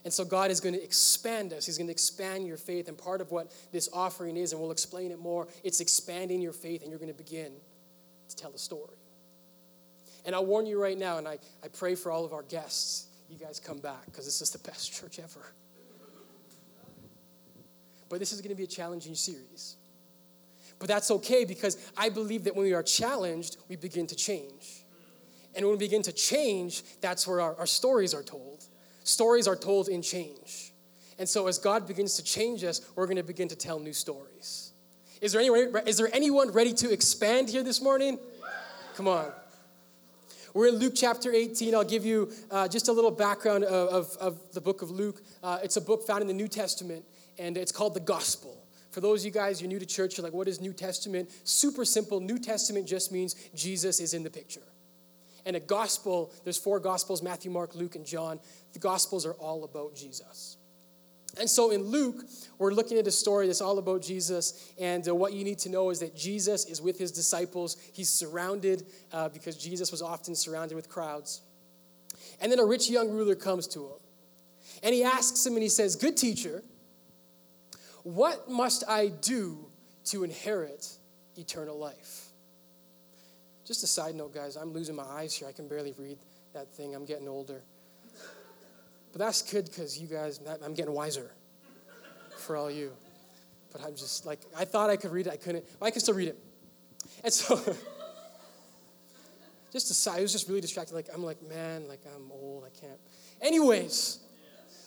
And 0.05 0.12
so 0.12 0.25
God 0.25 0.50
is 0.50 0.61
going 0.61 0.75
to 0.75 0.83
expand 0.83 1.53
us. 1.53 1.67
He's 1.67 1.79
going 1.79 1.87
to 1.87 1.93
expand 1.93 2.47
your 2.47 2.56
faith. 2.56 2.89
And 2.89 2.99
part 2.99 3.21
of 3.21 3.31
what 3.31 3.53
this 3.71 3.89
offering 3.93 4.37
is, 4.37 4.53
and 4.53 4.61
we'll 4.61 4.73
explain 4.73 5.12
it 5.12 5.19
more, 5.19 5.47
it's 5.62 5.81
expanding 5.81 6.41
your 6.41 6.53
faith, 6.53 6.83
and 6.83 6.91
you're 6.91 6.99
going 6.99 7.12
to 7.12 7.17
begin 7.17 7.53
to 8.29 8.37
tell 8.37 8.53
a 8.53 8.59
story. 8.59 8.96
And 10.25 10.34
I'll 10.34 10.46
warn 10.46 10.67
you 10.67 10.81
right 10.81 10.99
now, 10.99 11.19
and 11.19 11.29
I, 11.29 11.39
I 11.63 11.69
pray 11.69 11.94
for 11.94 12.11
all 12.11 12.25
of 12.25 12.32
our 12.32 12.43
guests 12.43 13.06
you 13.32 13.39
guys 13.39 13.58
come 13.58 13.79
back 13.79 14.05
because 14.06 14.24
this 14.24 14.41
is 14.41 14.51
the 14.51 14.58
best 14.58 14.93
church 15.01 15.19
ever. 15.19 15.46
But 18.08 18.19
this 18.19 18.32
is 18.32 18.41
going 18.43 18.51
to 18.51 18.56
be 18.56 18.65
a 18.65 18.69
challenging 18.69 19.15
series. 19.15 19.77
But 20.79 20.89
that's 20.89 21.10
okay 21.10 21.44
because 21.44 21.79
I 21.96 22.08
believe 22.08 22.44
that 22.44 22.55
when 22.55 22.67
we 22.67 22.74
are 22.74 22.82
challenged, 22.82 23.56
we 23.69 23.77
begin 23.77 24.06
to 24.08 24.17
change. 24.17 24.84
And 25.55 25.65
when 25.65 25.79
we 25.79 25.79
begin 25.79 26.03
to 26.03 26.12
change, 26.12 26.82
that's 27.01 27.27
where 27.27 27.41
our, 27.41 27.56
our 27.56 27.67
stories 27.67 28.15
are 28.15 28.22
told. 28.22 28.65
Stories 29.05 29.48
are 29.48 29.56
told 29.56 29.89
in 29.89 30.03
change. 30.03 30.72
And 31.19 31.29
so 31.29 31.46
as 31.46 31.58
God 31.58 31.86
begins 31.86 32.17
to 32.17 32.24
change 32.24 32.65
us, 32.65 32.81
we're 32.96 33.06
going 33.06 33.17
to 33.17 33.22
begin 33.22 33.48
to 33.48 33.56
tell 33.56 33.79
new 33.79 33.93
stories. 33.93 34.72
Is 35.20 35.32
there 35.32 35.41
anyone, 35.41 35.86
is 35.86 35.98
there 35.98 36.10
anyone 36.12 36.51
ready 36.51 36.72
to 36.74 36.93
expand 36.93 37.48
here 37.48 37.62
this 37.62 37.81
morning? 37.81 38.19
Come 38.96 39.08
on. 39.08 39.32
We're 40.55 40.69
in 40.69 40.75
Luke 40.75 40.93
chapter 40.94 41.32
18. 41.32 41.75
I'll 41.75 41.82
give 41.82 42.05
you 42.05 42.31
uh, 42.51 42.69
just 42.69 42.89
a 42.89 42.93
little 42.93 43.11
background 43.11 43.65
of, 43.65 43.89
of, 43.89 44.17
of 44.19 44.53
the 44.53 44.61
book 44.61 44.82
of 44.82 44.91
Luke. 44.91 45.23
Uh, 45.43 45.59
it's 45.63 45.79
a 45.79 45.81
book 45.81 46.06
found 46.06 46.21
in 46.21 46.27
the 46.27 46.35
New 46.35 46.49
Testament, 46.49 47.06
and 47.39 47.56
it's 47.56 47.73
called 47.73 47.94
the 47.94 48.01
Gospel. 48.01 48.63
For 48.91 49.01
those 49.01 49.23
of 49.23 49.27
you 49.27 49.31
guys, 49.31 49.63
you're 49.63 49.69
new 49.69 49.79
to 49.79 49.87
church, 49.87 50.19
you're 50.19 50.25
like, 50.25 50.35
what 50.35 50.49
is 50.49 50.61
New 50.61 50.75
Testament? 50.75 51.31
Super 51.44 51.87
simple. 51.87 52.21
New 52.21 52.39
Testament 52.39 52.87
just 52.87 53.11
means 53.11 53.35
Jesus 53.55 53.99
is 53.99 54.13
in 54.13 54.23
the 54.23 54.29
picture. 54.29 54.61
And 55.47 55.56
a 55.56 55.61
gospel, 55.61 56.31
there's 56.44 56.59
four 56.59 56.79
gospels 56.79 57.23
Matthew, 57.23 57.51
Mark, 57.51 57.75
Luke, 57.75 57.97
and 57.97 58.05
John. 58.05 58.39
The 58.75 58.79
gospels 58.79 59.25
are 59.25 59.35
all 59.35 59.65
about 59.65 59.94
Jesus. 59.94 60.59
And 61.39 61.48
so 61.48 61.70
in 61.70 61.82
Luke, 61.82 62.24
we're 62.58 62.72
looking 62.72 62.98
at 62.98 63.06
a 63.06 63.10
story 63.10 63.46
that's 63.46 63.60
all 63.60 63.79
about 63.79 64.03
Jesus. 64.03 64.72
And 64.79 65.06
uh, 65.08 65.15
what 65.15 65.32
you 65.32 65.44
need 65.44 65.58
to 65.60 65.70
know 65.70 65.91
is 65.91 66.01
that 66.01 66.15
Jesus 66.15 66.67
is 66.67 66.82
with 66.82 66.98
his 66.98 67.10
disciples. 67.10 67.77
He's 67.93 68.10
surrounded 68.10 68.84
uh, 69.12 69.31
because 69.31 69.56
Jesus 69.56 69.91
was 69.91 70.03
often 70.03 70.34
surrounded 70.34 70.74
with 70.74 70.89
crowds. 70.89 71.41
And 72.41 72.53
then 72.53 72.58
a 72.58 72.65
rich 72.65 72.91
young 72.91 73.10
ruler 73.10 73.34
comes 73.34 73.67
to 73.69 73.86
him. 73.86 73.98
And 74.82 74.94
he 74.94 75.05
asks 75.05 75.44
him 75.46 75.55
and 75.55 75.62
he 75.62 75.69
says, 75.69 75.96
Good 75.96 76.17
teacher, 76.17 76.62
what 78.03 78.51
must 78.51 78.84
I 78.89 79.08
do 79.08 79.70
to 80.06 80.24
inherit 80.24 80.89
eternal 81.36 81.79
life? 81.79 82.27
Just 83.65 83.84
a 83.84 83.86
side 83.86 84.17
note, 84.17 84.34
guys, 84.34 84.56
I'm 84.56 84.72
losing 84.72 84.96
my 84.96 85.05
eyes 85.05 85.34
here. 85.34 85.48
I 85.48 85.53
can 85.53 85.69
barely 85.69 85.94
read 85.96 86.19
that 86.53 86.74
thing. 86.74 86.94
I'm 86.94 87.05
getting 87.05 87.29
older. 87.29 87.62
But 89.13 89.21
that's 89.21 89.43
good 89.43 89.67
because 89.67 89.99
you 89.99 90.09
guys, 90.09 90.41
I'm 90.65 90.75
getting 90.75 90.93
wiser 90.93 91.31
for 92.39 92.57
all 92.57 92.71
you. 92.71 92.93
But 93.71 93.83
I'm 93.85 93.95
just 93.95 94.27
like, 94.27 94.41
I 94.57 94.65
thought 94.65 94.91
I 94.91 94.97
could 94.97 95.13
read 95.13 95.27
it, 95.27 95.33
I 95.33 95.37
couldn't. 95.37 95.65
Well, 95.79 95.89
I 95.89 95.91
can 95.91 96.01
still 96.01 96.15
read 96.15 96.29
it. 96.29 96.39
And 97.23 97.33
so, 97.33 97.57
just 99.73 99.91
a 99.91 99.95
side, 99.95 100.19
it 100.19 100.23
was 100.23 100.33
just 100.33 100.49
really 100.49 100.61
distracting. 100.61 100.95
Like, 100.95 101.09
I'm 101.15 101.23
like, 101.23 101.43
man, 101.49 101.89
like, 101.89 102.01
I'm 102.15 102.31
old, 102.33 102.65
I 102.65 102.81
can't. 102.81 102.99
Anyways, 103.41 104.19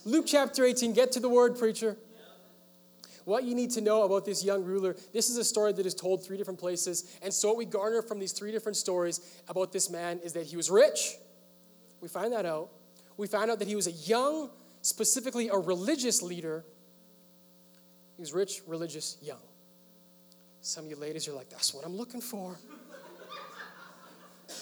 Luke 0.06 0.26
chapter 0.28 0.64
18. 0.64 0.94
Get 0.94 1.12
to 1.14 1.20
the 1.20 1.30
word, 1.30 1.58
preacher. 1.58 1.98
What 3.26 3.44
you 3.44 3.56
need 3.56 3.72
to 3.72 3.82
know 3.82 4.04
about 4.04 4.24
this 4.24 4.44
young 4.44 4.64
ruler, 4.64 4.96
this 5.12 5.32
is 5.32 5.38
a 5.38 5.44
story 5.44 5.74
that 5.74 5.86
is 5.86 5.96
told 5.96 6.24
three 6.24 6.38
different 6.38 6.60
places. 6.60 7.18
And 7.24 7.34
so, 7.34 7.48
what 7.48 7.58
we 7.58 7.66
garner 7.66 8.04
from 8.04 8.20
these 8.20 8.32
three 8.32 8.52
different 8.52 8.76
stories 8.76 9.20
about 9.48 9.72
this 9.72 9.90
man 9.90 10.20
is 10.24 10.34
that 10.34 10.46
he 10.46 10.56
was 10.56 10.70
rich. 10.70 11.16
We 12.02 12.08
find 12.08 12.32
that 12.34 12.46
out. 12.46 12.70
We 13.18 13.28
find 13.28 13.50
out 13.50 13.60
that 13.60 13.68
he 13.68 13.76
was 13.76 13.88
a 13.88 13.92
young, 13.92 14.50
specifically 14.82 15.50
a 15.50 15.58
religious 15.58 16.22
leader. 16.22 16.66
He 18.16 18.22
was 18.22 18.34
rich, 18.34 18.62
religious, 18.68 19.18
young. 19.22 19.42
Some 20.62 20.86
of 20.86 20.92
you 20.92 20.98
ladies 20.98 21.28
are 21.28 21.34
like, 21.34 21.50
that's 21.50 21.74
what 21.74 21.86
I'm 21.86 21.96
looking 21.96 22.22
for. 22.22 22.58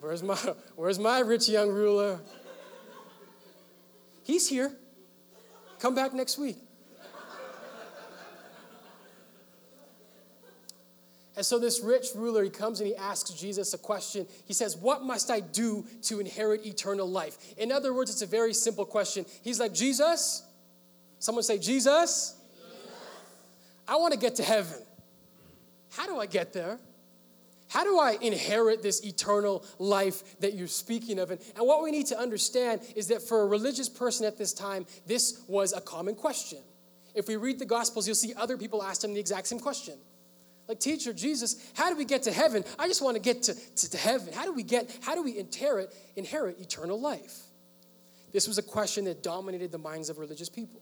Where's 0.00 0.22
my, 0.22 0.36
where's 0.76 0.98
my 0.98 1.18
rich 1.20 1.46
young 1.48 1.68
ruler? 1.68 2.20
He's 4.24 4.48
here. 4.48 4.72
Come 5.78 5.94
back 5.94 6.14
next 6.14 6.38
week. 6.38 6.56
And 11.40 11.46
so 11.46 11.58
this 11.58 11.80
rich 11.80 12.08
ruler, 12.14 12.44
he 12.44 12.50
comes 12.50 12.80
and 12.80 12.86
he 12.86 12.94
asks 12.96 13.30
Jesus 13.30 13.72
a 13.72 13.78
question. 13.78 14.26
He 14.44 14.52
says, 14.52 14.76
What 14.76 15.04
must 15.04 15.30
I 15.30 15.40
do 15.40 15.86
to 16.02 16.20
inherit 16.20 16.66
eternal 16.66 17.08
life? 17.08 17.38
In 17.56 17.72
other 17.72 17.94
words, 17.94 18.10
it's 18.10 18.20
a 18.20 18.26
very 18.26 18.52
simple 18.52 18.84
question. 18.84 19.24
He's 19.40 19.58
like, 19.58 19.72
Jesus, 19.72 20.46
someone 21.18 21.42
say, 21.42 21.56
Jesus, 21.56 21.64
Jesus. 21.64 22.36
I 23.88 23.96
want 23.96 24.12
to 24.12 24.20
get 24.20 24.34
to 24.34 24.42
heaven. 24.42 24.80
How 25.92 26.06
do 26.06 26.18
I 26.18 26.26
get 26.26 26.52
there? 26.52 26.78
How 27.68 27.84
do 27.84 27.98
I 27.98 28.18
inherit 28.20 28.82
this 28.82 29.02
eternal 29.02 29.64
life 29.78 30.38
that 30.40 30.52
you're 30.52 30.68
speaking 30.68 31.18
of? 31.18 31.30
And, 31.30 31.40
and 31.56 31.66
what 31.66 31.82
we 31.82 31.90
need 31.90 32.04
to 32.08 32.18
understand 32.18 32.82
is 32.94 33.06
that 33.06 33.22
for 33.22 33.40
a 33.40 33.46
religious 33.46 33.88
person 33.88 34.26
at 34.26 34.36
this 34.36 34.52
time, 34.52 34.84
this 35.06 35.42
was 35.48 35.72
a 35.72 35.80
common 35.80 36.16
question. 36.16 36.58
If 37.14 37.28
we 37.28 37.36
read 37.36 37.58
the 37.58 37.64
Gospels, 37.64 38.06
you'll 38.06 38.14
see 38.14 38.34
other 38.36 38.58
people 38.58 38.82
ask 38.82 39.02
him 39.02 39.14
the 39.14 39.20
exact 39.20 39.46
same 39.46 39.58
question. 39.58 39.94
Like, 40.70 40.78
teacher, 40.78 41.12
Jesus, 41.12 41.56
how 41.74 41.90
do 41.90 41.96
we 41.96 42.04
get 42.04 42.22
to 42.22 42.32
heaven? 42.32 42.62
I 42.78 42.86
just 42.86 43.02
want 43.02 43.16
to 43.16 43.20
get 43.20 43.42
to, 43.42 43.54
to, 43.54 43.90
to 43.90 43.96
heaven. 43.96 44.32
How 44.32 44.44
do 44.44 44.52
we 44.52 44.62
get, 44.62 44.88
how 45.02 45.16
do 45.16 45.22
we 45.24 45.36
inherit, 45.36 45.92
inherit 46.14 46.60
eternal 46.60 47.00
life? 47.00 47.40
This 48.32 48.46
was 48.46 48.56
a 48.56 48.62
question 48.62 49.06
that 49.06 49.20
dominated 49.20 49.72
the 49.72 49.78
minds 49.78 50.10
of 50.10 50.18
religious 50.18 50.48
people. 50.48 50.80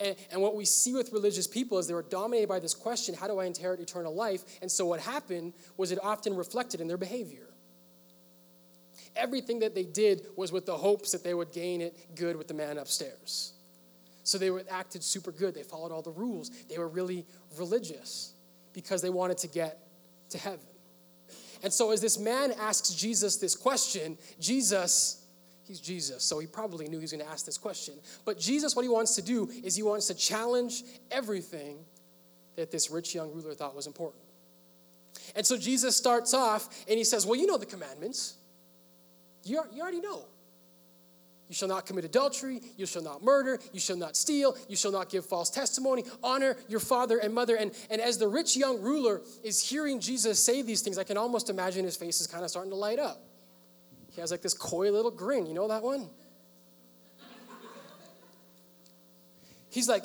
And, 0.00 0.16
and 0.32 0.42
what 0.42 0.56
we 0.56 0.64
see 0.64 0.92
with 0.92 1.12
religious 1.12 1.46
people 1.46 1.78
is 1.78 1.86
they 1.86 1.94
were 1.94 2.02
dominated 2.02 2.48
by 2.48 2.58
this 2.58 2.74
question 2.74 3.14
how 3.14 3.28
do 3.28 3.38
I 3.38 3.44
inherit 3.44 3.78
eternal 3.78 4.12
life? 4.12 4.42
And 4.60 4.68
so 4.68 4.86
what 4.86 4.98
happened 4.98 5.52
was 5.76 5.92
it 5.92 6.00
often 6.02 6.34
reflected 6.34 6.80
in 6.80 6.88
their 6.88 6.98
behavior. 6.98 7.46
Everything 9.14 9.60
that 9.60 9.76
they 9.76 9.84
did 9.84 10.26
was 10.34 10.50
with 10.50 10.66
the 10.66 10.76
hopes 10.76 11.12
that 11.12 11.22
they 11.22 11.32
would 11.32 11.52
gain 11.52 11.80
it 11.80 12.16
good 12.16 12.34
with 12.34 12.48
the 12.48 12.54
man 12.54 12.76
upstairs. 12.76 13.52
So 14.24 14.36
they 14.36 14.50
were, 14.50 14.64
acted 14.68 15.04
super 15.04 15.30
good. 15.30 15.54
They 15.54 15.62
followed 15.62 15.92
all 15.92 16.02
the 16.02 16.10
rules. 16.10 16.50
They 16.68 16.78
were 16.78 16.88
really 16.88 17.24
religious 17.56 18.32
because 18.72 19.02
they 19.02 19.10
wanted 19.10 19.38
to 19.38 19.48
get 19.48 19.78
to 20.30 20.38
heaven. 20.38 20.60
And 21.62 21.72
so, 21.72 21.90
as 21.90 22.00
this 22.00 22.18
man 22.18 22.52
asks 22.58 22.90
Jesus 22.90 23.36
this 23.36 23.54
question, 23.54 24.16
Jesus 24.38 25.20
He's 25.70 25.78
Jesus, 25.78 26.24
so 26.24 26.40
he 26.40 26.48
probably 26.48 26.88
knew 26.88 26.96
he 26.96 27.02
was 27.02 27.12
going 27.12 27.24
to 27.24 27.30
ask 27.30 27.46
this 27.46 27.56
question. 27.56 27.94
But 28.24 28.40
Jesus, 28.40 28.74
what 28.74 28.82
he 28.82 28.88
wants 28.88 29.14
to 29.14 29.22
do 29.22 29.48
is 29.62 29.76
he 29.76 29.84
wants 29.84 30.08
to 30.08 30.14
challenge 30.14 30.82
everything 31.12 31.78
that 32.56 32.72
this 32.72 32.90
rich 32.90 33.14
young 33.14 33.32
ruler 33.32 33.54
thought 33.54 33.76
was 33.76 33.86
important. 33.86 34.24
And 35.36 35.46
so 35.46 35.56
Jesus 35.56 35.96
starts 35.96 36.34
off 36.34 36.68
and 36.88 36.98
he 36.98 37.04
says, 37.04 37.24
Well, 37.24 37.38
you 37.38 37.46
know 37.46 37.56
the 37.56 37.66
commandments. 37.66 38.34
You, 39.44 39.62
you 39.72 39.80
already 39.80 40.00
know. 40.00 40.24
You 41.50 41.54
shall 41.54 41.66
not 41.66 41.84
commit 41.84 42.04
adultery. 42.04 42.60
You 42.76 42.86
shall 42.86 43.02
not 43.02 43.24
murder. 43.24 43.58
You 43.72 43.80
shall 43.80 43.96
not 43.96 44.16
steal. 44.16 44.56
You 44.68 44.76
shall 44.76 44.92
not 44.92 45.10
give 45.10 45.26
false 45.26 45.50
testimony. 45.50 46.04
Honor 46.22 46.56
your 46.68 46.78
father 46.78 47.18
and 47.18 47.34
mother. 47.34 47.56
And, 47.56 47.72
and 47.90 48.00
as 48.00 48.18
the 48.18 48.28
rich 48.28 48.56
young 48.56 48.80
ruler 48.80 49.20
is 49.42 49.60
hearing 49.60 49.98
Jesus 49.98 50.38
say 50.42 50.62
these 50.62 50.80
things, 50.80 50.96
I 50.96 51.02
can 51.02 51.16
almost 51.16 51.50
imagine 51.50 51.84
his 51.84 51.96
face 51.96 52.20
is 52.20 52.28
kind 52.28 52.44
of 52.44 52.50
starting 52.50 52.70
to 52.70 52.76
light 52.76 53.00
up. 53.00 53.24
He 54.12 54.20
has 54.20 54.30
like 54.30 54.42
this 54.42 54.54
coy 54.54 54.92
little 54.92 55.10
grin. 55.10 55.44
You 55.44 55.54
know 55.54 55.66
that 55.66 55.82
one? 55.82 56.08
He's 59.70 59.88
like, 59.88 60.04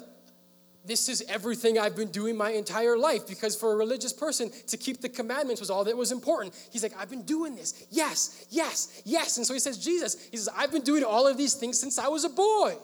this 0.85 1.09
is 1.09 1.23
everything 1.27 1.79
I've 1.79 1.95
been 1.95 2.11
doing 2.11 2.37
my 2.37 2.51
entire 2.51 2.97
life 2.97 3.27
because 3.27 3.55
for 3.55 3.73
a 3.73 3.75
religious 3.75 4.13
person, 4.13 4.51
to 4.67 4.77
keep 4.77 5.01
the 5.01 5.09
commandments 5.09 5.59
was 5.59 5.69
all 5.69 5.83
that 5.85 5.97
was 5.97 6.11
important. 6.11 6.53
He's 6.71 6.83
like, 6.83 6.93
I've 6.97 7.09
been 7.09 7.23
doing 7.23 7.55
this. 7.55 7.87
Yes, 7.89 8.45
yes, 8.49 9.01
yes. 9.05 9.37
And 9.37 9.45
so 9.45 9.53
he 9.53 9.59
says, 9.59 9.77
Jesus, 9.77 10.27
he 10.29 10.37
says, 10.37 10.49
I've 10.55 10.71
been 10.71 10.83
doing 10.83 11.03
all 11.03 11.27
of 11.27 11.37
these 11.37 11.55
things 11.55 11.79
since 11.79 11.97
I 11.97 12.07
was 12.07 12.23
a 12.23 12.29
boy. 12.29 12.75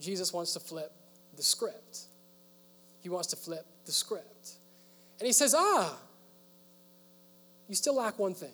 Jesus 0.00 0.32
wants 0.32 0.52
to 0.52 0.60
flip 0.60 0.92
the 1.36 1.42
script. 1.42 2.00
He 3.00 3.08
wants 3.08 3.28
to 3.28 3.36
flip 3.36 3.66
the 3.84 3.92
script. 3.92 4.50
And 5.18 5.26
he 5.26 5.32
says, 5.32 5.54
Ah, 5.56 5.96
you 7.68 7.74
still 7.74 7.96
lack 7.96 8.18
one 8.18 8.34
thing. 8.34 8.52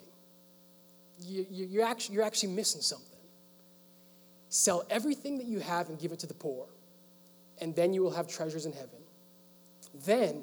You, 1.20 1.46
you, 1.50 1.66
you're, 1.66 1.84
actually, 1.84 2.16
you're 2.16 2.24
actually 2.24 2.50
missing 2.50 2.80
something. 2.80 3.13
Sell 4.54 4.84
everything 4.88 5.36
that 5.38 5.48
you 5.48 5.58
have 5.58 5.88
and 5.88 5.98
give 5.98 6.12
it 6.12 6.20
to 6.20 6.28
the 6.28 6.34
poor, 6.34 6.68
and 7.60 7.74
then 7.74 7.92
you 7.92 8.04
will 8.04 8.12
have 8.12 8.28
treasures 8.28 8.66
in 8.66 8.72
heaven. 8.72 9.00
Then 10.06 10.42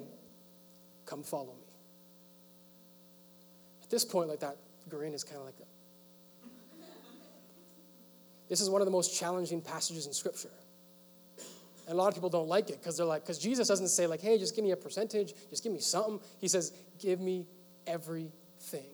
come 1.05 1.23
follow 1.23 1.53
me. 1.53 1.73
At 3.81 3.89
this 3.89 4.03
point, 4.03 4.27
like 4.27 4.41
that 4.41 4.57
grin 4.89 5.13
is 5.13 5.23
kind 5.23 5.37
of 5.37 5.45
like. 5.45 5.55
This 8.49 8.59
is 8.59 8.69
one 8.69 8.81
of 8.81 8.85
the 8.85 8.91
most 8.91 9.17
challenging 9.17 9.61
passages 9.61 10.07
in 10.07 10.11
Scripture. 10.11 10.51
And 11.87 11.93
a 11.93 11.95
lot 11.95 12.09
of 12.09 12.13
people 12.13 12.29
don't 12.29 12.49
like 12.49 12.69
it 12.69 12.81
because 12.81 12.97
they're 12.97 13.05
like, 13.05 13.21
because 13.23 13.37
Jesus 13.37 13.69
doesn't 13.69 13.87
say, 13.87 14.07
like, 14.07 14.19
hey, 14.19 14.37
just 14.37 14.57
give 14.57 14.65
me 14.65 14.71
a 14.71 14.75
percentage, 14.75 15.33
just 15.49 15.63
give 15.63 15.71
me 15.71 15.79
something. 15.79 16.19
He 16.41 16.49
says, 16.49 16.73
give 16.99 17.21
me 17.21 17.47
everything. 17.87 18.91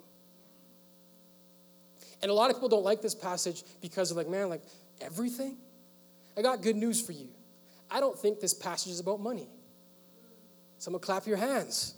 And 2.21 2.29
a 2.29 2.35
lot 2.35 2.51
of 2.51 2.57
people 2.57 2.69
don't 2.69 2.85
like 2.85 3.01
this 3.01 3.15
passage 3.15 3.63
because 3.81 4.09
they're 4.09 4.23
like, 4.23 4.29
man, 4.29 4.49
like 4.49 4.61
everything? 5.01 5.57
I 6.35 6.41
got 6.41 6.61
good 6.61 6.75
news 6.75 7.01
for 7.01 7.11
you. 7.11 7.29
I 7.89 7.99
don't 7.99 8.17
think 8.17 8.39
this 8.39 8.53
passage 8.53 8.91
is 8.91 8.99
about 8.99 9.19
money. 9.19 9.47
Someone 10.77 11.01
clap 11.01 11.25
your 11.25 11.37
hands. 11.37 11.95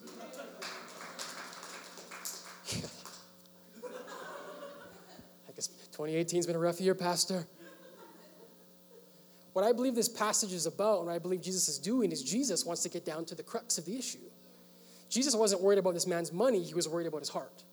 I 5.48 5.52
guess 5.56 5.70
2018's 5.98 6.46
been 6.48 6.56
a 6.56 6.60
rough 6.60 6.80
year, 6.80 6.96
Pastor. 6.96 7.46
What 9.54 9.66
I 9.66 9.74
believe 9.74 9.96
this 9.96 10.08
passage 10.08 10.54
is 10.54 10.68
about, 10.68 11.00
and 11.00 11.08
what 11.08 11.16
I 11.16 11.20
believe 11.20 11.42
Jesus 11.42 11.68
is 11.68 11.80
doing, 11.80 12.12
is 12.12 12.24
Jesus 12.24 12.66
wants 12.66 12.84
to 12.84 12.90
get 12.90 13.04
down 13.04 13.26
to 13.26 13.36
the 13.36 13.44
crux 13.44 13.78
of 13.78 13.86
the 13.86 13.98
issue. 13.98 14.20
Jesus 15.10 15.36
wasn't 15.36 15.62
worried 15.62 15.80
about 15.80 15.96
this 15.96 16.08
man's 16.08 16.32
money, 16.32 16.62
he 16.62 16.74
was 16.74 16.88
worried 16.88 17.08
about 17.08 17.20
his 17.20 17.30
heart. 17.30 17.64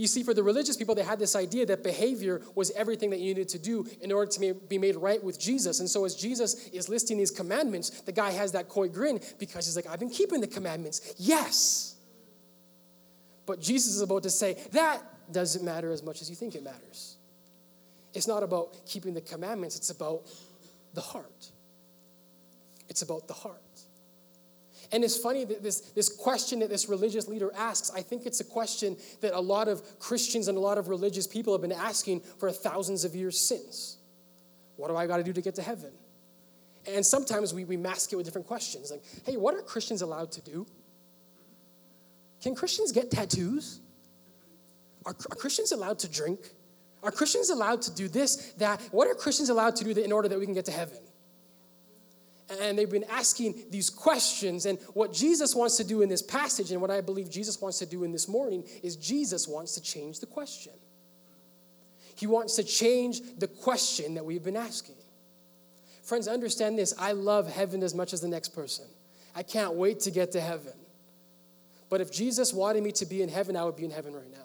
You 0.00 0.06
see, 0.06 0.22
for 0.22 0.32
the 0.32 0.42
religious 0.42 0.78
people, 0.78 0.94
they 0.94 1.02
had 1.02 1.18
this 1.18 1.36
idea 1.36 1.66
that 1.66 1.84
behavior 1.84 2.40
was 2.54 2.70
everything 2.70 3.10
that 3.10 3.18
you 3.18 3.34
needed 3.34 3.50
to 3.50 3.58
do 3.58 3.86
in 4.00 4.10
order 4.10 4.32
to 4.32 4.54
be 4.54 4.78
made 4.78 4.96
right 4.96 5.22
with 5.22 5.38
Jesus. 5.38 5.80
And 5.80 5.90
so, 5.90 6.06
as 6.06 6.14
Jesus 6.14 6.68
is 6.68 6.88
listing 6.88 7.18
these 7.18 7.30
commandments, 7.30 7.90
the 7.90 8.12
guy 8.12 8.30
has 8.30 8.52
that 8.52 8.66
coy 8.70 8.88
grin 8.88 9.20
because 9.38 9.66
he's 9.66 9.76
like, 9.76 9.86
I've 9.86 10.00
been 10.00 10.08
keeping 10.08 10.40
the 10.40 10.46
commandments. 10.46 11.16
Yes. 11.18 11.96
But 13.44 13.60
Jesus 13.60 13.94
is 13.94 14.00
about 14.00 14.22
to 14.22 14.30
say, 14.30 14.56
that 14.72 15.02
doesn't 15.30 15.62
matter 15.62 15.92
as 15.92 16.02
much 16.02 16.22
as 16.22 16.30
you 16.30 16.34
think 16.34 16.54
it 16.54 16.64
matters. 16.64 17.18
It's 18.14 18.26
not 18.26 18.42
about 18.42 18.86
keeping 18.86 19.12
the 19.12 19.20
commandments, 19.20 19.76
it's 19.76 19.90
about 19.90 20.22
the 20.94 21.02
heart. 21.02 21.50
It's 22.88 23.02
about 23.02 23.28
the 23.28 23.34
heart. 23.34 23.60
And 24.92 25.04
it's 25.04 25.16
funny 25.16 25.44
that 25.44 25.62
this, 25.62 25.80
this 25.80 26.08
question 26.08 26.58
that 26.60 26.68
this 26.68 26.88
religious 26.88 27.28
leader 27.28 27.52
asks, 27.56 27.90
I 27.94 28.02
think 28.02 28.26
it's 28.26 28.40
a 28.40 28.44
question 28.44 28.96
that 29.20 29.34
a 29.34 29.40
lot 29.40 29.68
of 29.68 30.00
Christians 30.00 30.48
and 30.48 30.58
a 30.58 30.60
lot 30.60 30.78
of 30.78 30.88
religious 30.88 31.26
people 31.26 31.52
have 31.52 31.62
been 31.62 31.70
asking 31.72 32.20
for 32.38 32.50
thousands 32.50 33.04
of 33.04 33.14
years 33.14 33.40
since. 33.40 33.98
What 34.76 34.88
do 34.88 34.96
I 34.96 35.06
got 35.06 35.18
to 35.18 35.22
do 35.22 35.32
to 35.32 35.40
get 35.40 35.54
to 35.56 35.62
heaven? 35.62 35.92
And 36.86 37.04
sometimes 37.06 37.54
we, 37.54 37.64
we 37.64 37.76
mask 37.76 38.12
it 38.12 38.16
with 38.16 38.24
different 38.24 38.46
questions 38.46 38.90
like, 38.90 39.02
hey, 39.24 39.36
what 39.36 39.54
are 39.54 39.62
Christians 39.62 40.02
allowed 40.02 40.32
to 40.32 40.40
do? 40.40 40.66
Can 42.42 42.54
Christians 42.54 42.90
get 42.90 43.10
tattoos? 43.10 43.80
Are, 45.06 45.12
are 45.12 45.36
Christians 45.36 45.72
allowed 45.72 45.98
to 46.00 46.08
drink? 46.08 46.40
Are 47.02 47.10
Christians 47.10 47.50
allowed 47.50 47.82
to 47.82 47.94
do 47.94 48.08
this, 48.08 48.52
that? 48.58 48.80
What 48.90 49.08
are 49.08 49.14
Christians 49.14 49.50
allowed 49.50 49.76
to 49.76 49.84
do 49.84 50.00
in 50.00 50.12
order 50.12 50.28
that 50.28 50.38
we 50.38 50.46
can 50.46 50.54
get 50.54 50.64
to 50.66 50.72
heaven? 50.72 50.98
And 52.60 52.76
they've 52.78 52.90
been 52.90 53.04
asking 53.04 53.62
these 53.70 53.90
questions. 53.90 54.66
And 54.66 54.78
what 54.94 55.12
Jesus 55.12 55.54
wants 55.54 55.76
to 55.76 55.84
do 55.84 56.02
in 56.02 56.08
this 56.08 56.22
passage, 56.22 56.72
and 56.72 56.80
what 56.80 56.90
I 56.90 57.00
believe 57.00 57.30
Jesus 57.30 57.60
wants 57.60 57.78
to 57.78 57.86
do 57.86 58.04
in 58.04 58.12
this 58.12 58.28
morning, 58.28 58.64
is 58.82 58.96
Jesus 58.96 59.46
wants 59.46 59.74
to 59.74 59.82
change 59.82 60.20
the 60.20 60.26
question. 60.26 60.72
He 62.16 62.26
wants 62.26 62.56
to 62.56 62.64
change 62.64 63.20
the 63.38 63.46
question 63.46 64.14
that 64.14 64.24
we've 64.24 64.42
been 64.42 64.56
asking. 64.56 64.96
Friends, 66.02 66.28
understand 66.28 66.78
this. 66.78 66.92
I 66.98 67.12
love 67.12 67.50
heaven 67.50 67.82
as 67.82 67.94
much 67.94 68.12
as 68.12 68.20
the 68.20 68.28
next 68.28 68.48
person. 68.48 68.84
I 69.34 69.42
can't 69.42 69.74
wait 69.74 70.00
to 70.00 70.10
get 70.10 70.32
to 70.32 70.40
heaven. 70.40 70.72
But 71.88 72.00
if 72.00 72.12
Jesus 72.12 72.52
wanted 72.52 72.82
me 72.82 72.92
to 72.92 73.06
be 73.06 73.22
in 73.22 73.28
heaven, 73.28 73.56
I 73.56 73.64
would 73.64 73.76
be 73.76 73.84
in 73.84 73.90
heaven 73.90 74.12
right 74.14 74.30
now. 74.30 74.38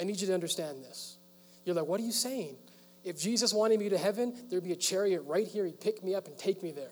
I 0.00 0.04
need 0.04 0.20
you 0.20 0.26
to 0.28 0.34
understand 0.34 0.82
this. 0.82 1.16
You're 1.64 1.74
like, 1.74 1.86
what 1.86 2.00
are 2.00 2.04
you 2.04 2.12
saying? 2.12 2.56
If 3.04 3.18
Jesus 3.18 3.54
wanted 3.54 3.78
me 3.78 3.88
to 3.88 3.98
heaven, 3.98 4.34
there'd 4.50 4.64
be 4.64 4.72
a 4.72 4.76
chariot 4.76 5.22
right 5.22 5.46
here. 5.46 5.64
He'd 5.64 5.80
pick 5.80 6.02
me 6.02 6.14
up 6.14 6.26
and 6.26 6.36
take 6.36 6.62
me 6.62 6.72
there. 6.72 6.90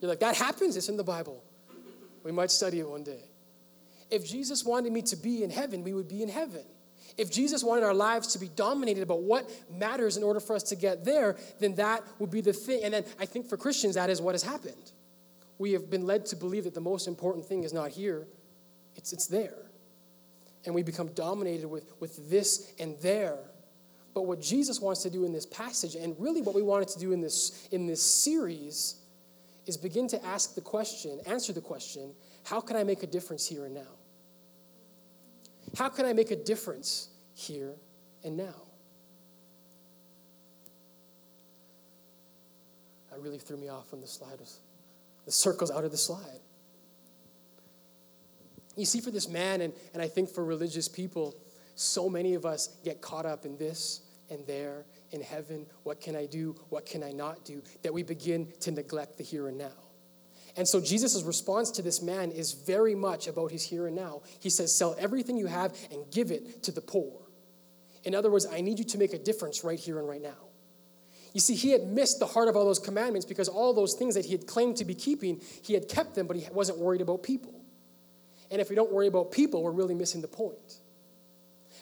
You're 0.00 0.08
like, 0.08 0.20
that 0.20 0.36
happens. 0.36 0.76
It's 0.76 0.88
in 0.88 0.96
the 0.96 1.04
Bible. 1.04 1.42
We 2.22 2.32
might 2.32 2.50
study 2.50 2.80
it 2.80 2.88
one 2.88 3.02
day. 3.02 3.22
If 4.10 4.26
Jesus 4.26 4.64
wanted 4.64 4.92
me 4.92 5.02
to 5.02 5.16
be 5.16 5.42
in 5.42 5.50
heaven, 5.50 5.82
we 5.82 5.92
would 5.92 6.08
be 6.08 6.22
in 6.22 6.28
heaven. 6.28 6.62
If 7.16 7.32
Jesus 7.32 7.64
wanted 7.64 7.84
our 7.84 7.94
lives 7.94 8.28
to 8.28 8.38
be 8.38 8.48
dominated 8.48 9.02
about 9.02 9.22
what 9.22 9.50
matters 9.70 10.16
in 10.16 10.22
order 10.22 10.40
for 10.40 10.54
us 10.54 10.62
to 10.64 10.76
get 10.76 11.04
there, 11.04 11.36
then 11.58 11.74
that 11.74 12.04
would 12.18 12.30
be 12.30 12.40
the 12.40 12.52
thing. 12.52 12.84
And 12.84 12.94
then 12.94 13.04
I 13.18 13.26
think 13.26 13.48
for 13.48 13.56
Christians, 13.56 13.96
that 13.96 14.08
is 14.08 14.22
what 14.22 14.34
has 14.34 14.42
happened. 14.42 14.92
We 15.58 15.72
have 15.72 15.90
been 15.90 16.06
led 16.06 16.26
to 16.26 16.36
believe 16.36 16.64
that 16.64 16.74
the 16.74 16.80
most 16.80 17.08
important 17.08 17.44
thing 17.44 17.64
is 17.64 17.72
not 17.72 17.90
here, 17.90 18.28
it's, 18.94 19.12
it's 19.12 19.26
there. 19.26 19.58
And 20.64 20.74
we 20.74 20.82
become 20.82 21.08
dominated 21.08 21.66
with, 21.66 21.92
with 21.98 22.30
this 22.30 22.72
and 22.78 22.96
there. 23.00 23.38
But 24.18 24.26
what 24.26 24.40
Jesus 24.40 24.80
wants 24.80 25.04
to 25.04 25.10
do 25.10 25.24
in 25.24 25.32
this 25.32 25.46
passage, 25.46 25.94
and 25.94 26.16
really 26.18 26.42
what 26.42 26.52
we 26.52 26.60
wanted 26.60 26.88
to 26.88 26.98
do 26.98 27.12
in 27.12 27.20
this, 27.20 27.68
in 27.70 27.86
this 27.86 28.02
series, 28.02 28.96
is 29.64 29.76
begin 29.76 30.08
to 30.08 30.26
ask 30.26 30.56
the 30.56 30.60
question, 30.60 31.20
answer 31.24 31.52
the 31.52 31.60
question, 31.60 32.10
how 32.42 32.60
can 32.60 32.74
I 32.74 32.82
make 32.82 33.04
a 33.04 33.06
difference 33.06 33.46
here 33.46 33.64
and 33.64 33.76
now? 33.76 33.94
How 35.76 35.88
can 35.88 36.04
I 36.04 36.14
make 36.14 36.32
a 36.32 36.36
difference 36.36 37.10
here 37.32 37.76
and 38.24 38.36
now? 38.36 38.56
That 43.12 43.20
really 43.20 43.38
threw 43.38 43.56
me 43.56 43.68
off 43.68 43.92
on 43.92 44.00
the 44.00 44.08
slide. 44.08 44.40
The 45.26 45.30
circles 45.30 45.70
out 45.70 45.84
of 45.84 45.92
the 45.92 45.96
slide. 45.96 46.40
You 48.74 48.84
see, 48.84 49.00
for 49.00 49.12
this 49.12 49.28
man, 49.28 49.60
and, 49.60 49.72
and 49.94 50.02
I 50.02 50.08
think 50.08 50.28
for 50.28 50.44
religious 50.44 50.88
people, 50.88 51.36
so 51.76 52.08
many 52.08 52.34
of 52.34 52.44
us 52.44 52.76
get 52.82 53.00
caught 53.00 53.24
up 53.24 53.44
in 53.44 53.56
this 53.56 54.00
and 54.30 54.46
there 54.46 54.84
in 55.10 55.20
heaven. 55.20 55.66
What 55.82 56.00
can 56.00 56.16
I 56.16 56.26
do? 56.26 56.54
What 56.68 56.86
can 56.86 57.02
I 57.02 57.12
not 57.12 57.44
do? 57.44 57.62
That 57.82 57.92
we 57.92 58.02
begin 58.02 58.52
to 58.60 58.70
neglect 58.70 59.18
the 59.18 59.24
here 59.24 59.48
and 59.48 59.58
now. 59.58 59.72
And 60.56 60.66
so 60.66 60.80
Jesus' 60.80 61.22
response 61.22 61.70
to 61.72 61.82
this 61.82 62.02
man 62.02 62.32
is 62.32 62.52
very 62.52 62.94
much 62.94 63.28
about 63.28 63.52
his 63.52 63.62
here 63.62 63.86
and 63.86 63.94
now. 63.94 64.22
He 64.40 64.50
says, 64.50 64.76
Sell 64.76 64.96
everything 64.98 65.36
you 65.36 65.46
have 65.46 65.76
and 65.92 66.10
give 66.10 66.30
it 66.30 66.64
to 66.64 66.72
the 66.72 66.80
poor. 66.80 67.12
In 68.04 68.14
other 68.14 68.30
words, 68.30 68.46
I 68.50 68.60
need 68.60 68.78
you 68.78 68.84
to 68.86 68.98
make 68.98 69.12
a 69.12 69.18
difference 69.18 69.62
right 69.62 69.78
here 69.78 69.98
and 69.98 70.08
right 70.08 70.22
now. 70.22 70.48
You 71.32 71.40
see, 71.40 71.54
he 71.54 71.70
had 71.70 71.86
missed 71.86 72.18
the 72.18 72.26
heart 72.26 72.48
of 72.48 72.56
all 72.56 72.64
those 72.64 72.78
commandments 72.78 73.26
because 73.26 73.48
all 73.48 73.74
those 73.74 73.94
things 73.94 74.14
that 74.14 74.24
he 74.24 74.32
had 74.32 74.46
claimed 74.46 74.78
to 74.78 74.84
be 74.84 74.94
keeping, 74.94 75.40
he 75.62 75.74
had 75.74 75.88
kept 75.88 76.14
them, 76.14 76.26
but 76.26 76.36
he 76.36 76.48
wasn't 76.52 76.78
worried 76.78 77.00
about 77.00 77.22
people. 77.22 77.54
And 78.50 78.60
if 78.60 78.70
we 78.70 78.76
don't 78.76 78.90
worry 78.90 79.06
about 79.06 79.30
people, 79.30 79.62
we're 79.62 79.70
really 79.70 79.94
missing 79.94 80.22
the 80.22 80.28
point. 80.28 80.80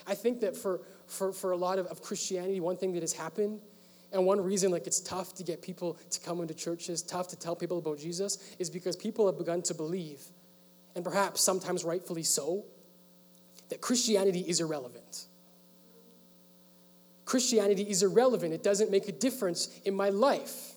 I 0.06 0.14
think 0.14 0.40
that 0.40 0.56
for, 0.56 0.80
for, 1.06 1.32
for 1.32 1.52
a 1.52 1.56
lot 1.56 1.78
of, 1.78 1.86
of 1.86 2.02
Christianity, 2.02 2.60
one 2.60 2.76
thing 2.76 2.92
that 2.92 3.02
has 3.02 3.12
happened 3.12 3.60
and 4.12 4.24
one 4.24 4.40
reason 4.40 4.70
like 4.70 4.86
it's 4.86 5.00
tough 5.00 5.34
to 5.34 5.42
get 5.42 5.62
people 5.62 5.98
to 6.10 6.20
come 6.20 6.40
into 6.40 6.54
churches, 6.54 7.02
tough 7.02 7.28
to 7.28 7.36
tell 7.36 7.56
people 7.56 7.78
about 7.78 7.98
Jesus, 7.98 8.54
is 8.58 8.70
because 8.70 8.96
people 8.96 9.26
have 9.26 9.36
begun 9.36 9.62
to 9.62 9.74
believe, 9.74 10.20
and 10.94 11.04
perhaps 11.04 11.40
sometimes 11.42 11.84
rightfully 11.84 12.22
so, 12.22 12.64
that 13.68 13.80
Christianity 13.80 14.44
is 14.46 14.60
irrelevant. 14.60 15.26
Christianity 17.24 17.82
is 17.82 18.04
irrelevant. 18.04 18.54
It 18.54 18.62
doesn't 18.62 18.90
make 18.90 19.08
a 19.08 19.12
difference 19.12 19.68
in 19.84 19.94
my 19.94 20.10
life. 20.10 20.75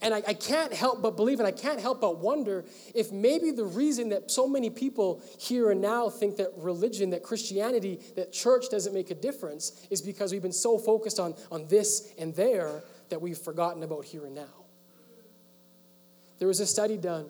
And 0.00 0.14
I, 0.14 0.22
I, 0.28 0.34
can't 0.34 0.72
help 0.72 1.02
but 1.02 1.16
believe, 1.16 1.40
and 1.40 1.46
I 1.46 1.50
can't 1.50 1.80
help 1.80 2.00
but 2.00 2.18
wonder 2.18 2.64
if 2.94 3.10
maybe 3.10 3.50
the 3.50 3.64
reason 3.64 4.10
that 4.10 4.30
so 4.30 4.46
many 4.46 4.70
people 4.70 5.20
here 5.40 5.72
and 5.72 5.80
now 5.80 6.08
think 6.08 6.36
that 6.36 6.52
religion, 6.56 7.10
that 7.10 7.24
Christianity, 7.24 7.98
that 8.14 8.32
church 8.32 8.66
doesn't 8.70 8.94
make 8.94 9.10
a 9.10 9.16
difference 9.16 9.86
is 9.90 10.00
because 10.00 10.30
we've 10.30 10.42
been 10.42 10.52
so 10.52 10.78
focused 10.78 11.18
on, 11.18 11.34
on 11.50 11.66
this 11.66 12.12
and 12.16 12.32
there 12.36 12.84
that 13.08 13.20
we've 13.20 13.38
forgotten 13.38 13.82
about 13.82 14.04
here 14.04 14.24
and 14.24 14.36
now. 14.36 14.46
There 16.38 16.46
was 16.46 16.60
a 16.60 16.66
study 16.66 16.96
done, 16.96 17.28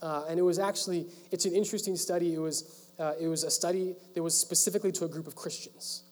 uh, 0.00 0.26
and 0.28 0.38
it 0.38 0.42
was 0.42 0.60
actually, 0.60 1.06
it's 1.32 1.44
an 1.44 1.54
interesting 1.54 1.96
study. 1.96 2.34
It 2.34 2.38
was, 2.38 2.88
uh, 3.00 3.14
it 3.20 3.26
was 3.26 3.42
a 3.42 3.50
study 3.50 3.96
that 4.14 4.22
was 4.22 4.38
specifically 4.38 4.92
to 4.92 5.06
a 5.06 5.08
group 5.08 5.26
of 5.26 5.34
Christians. 5.34 6.04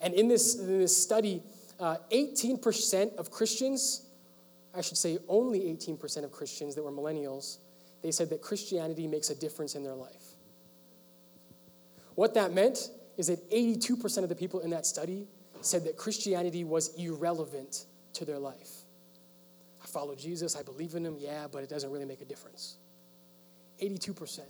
And 0.00 0.14
in 0.14 0.28
this, 0.28 0.54
in 0.56 0.78
this 0.78 0.96
study, 0.96 1.42
uh, 1.80 1.96
18% 2.12 3.16
of 3.16 3.32
Christians 3.32 4.01
I 4.74 4.80
should 4.80 4.96
say 4.96 5.18
only 5.28 5.60
18% 5.60 6.24
of 6.24 6.32
Christians 6.32 6.74
that 6.74 6.82
were 6.82 6.92
millennials, 6.92 7.58
they 8.02 8.10
said 8.10 8.30
that 8.30 8.40
Christianity 8.40 9.06
makes 9.06 9.30
a 9.30 9.34
difference 9.34 9.74
in 9.74 9.82
their 9.82 9.94
life. 9.94 10.24
What 12.14 12.34
that 12.34 12.52
meant 12.52 12.90
is 13.16 13.28
that 13.28 13.50
82% 13.50 14.22
of 14.22 14.28
the 14.28 14.34
people 14.34 14.60
in 14.60 14.70
that 14.70 14.86
study 14.86 15.26
said 15.60 15.84
that 15.84 15.96
Christianity 15.96 16.64
was 16.64 16.94
irrelevant 16.96 17.86
to 18.14 18.24
their 18.24 18.38
life. 18.38 18.70
I 19.82 19.86
follow 19.86 20.14
Jesus, 20.14 20.56
I 20.56 20.62
believe 20.62 20.94
in 20.94 21.04
him, 21.04 21.16
yeah, 21.18 21.46
but 21.50 21.62
it 21.62 21.68
doesn't 21.68 21.90
really 21.90 22.04
make 22.04 22.20
a 22.20 22.24
difference. 22.24 22.76
82%. 23.80 24.40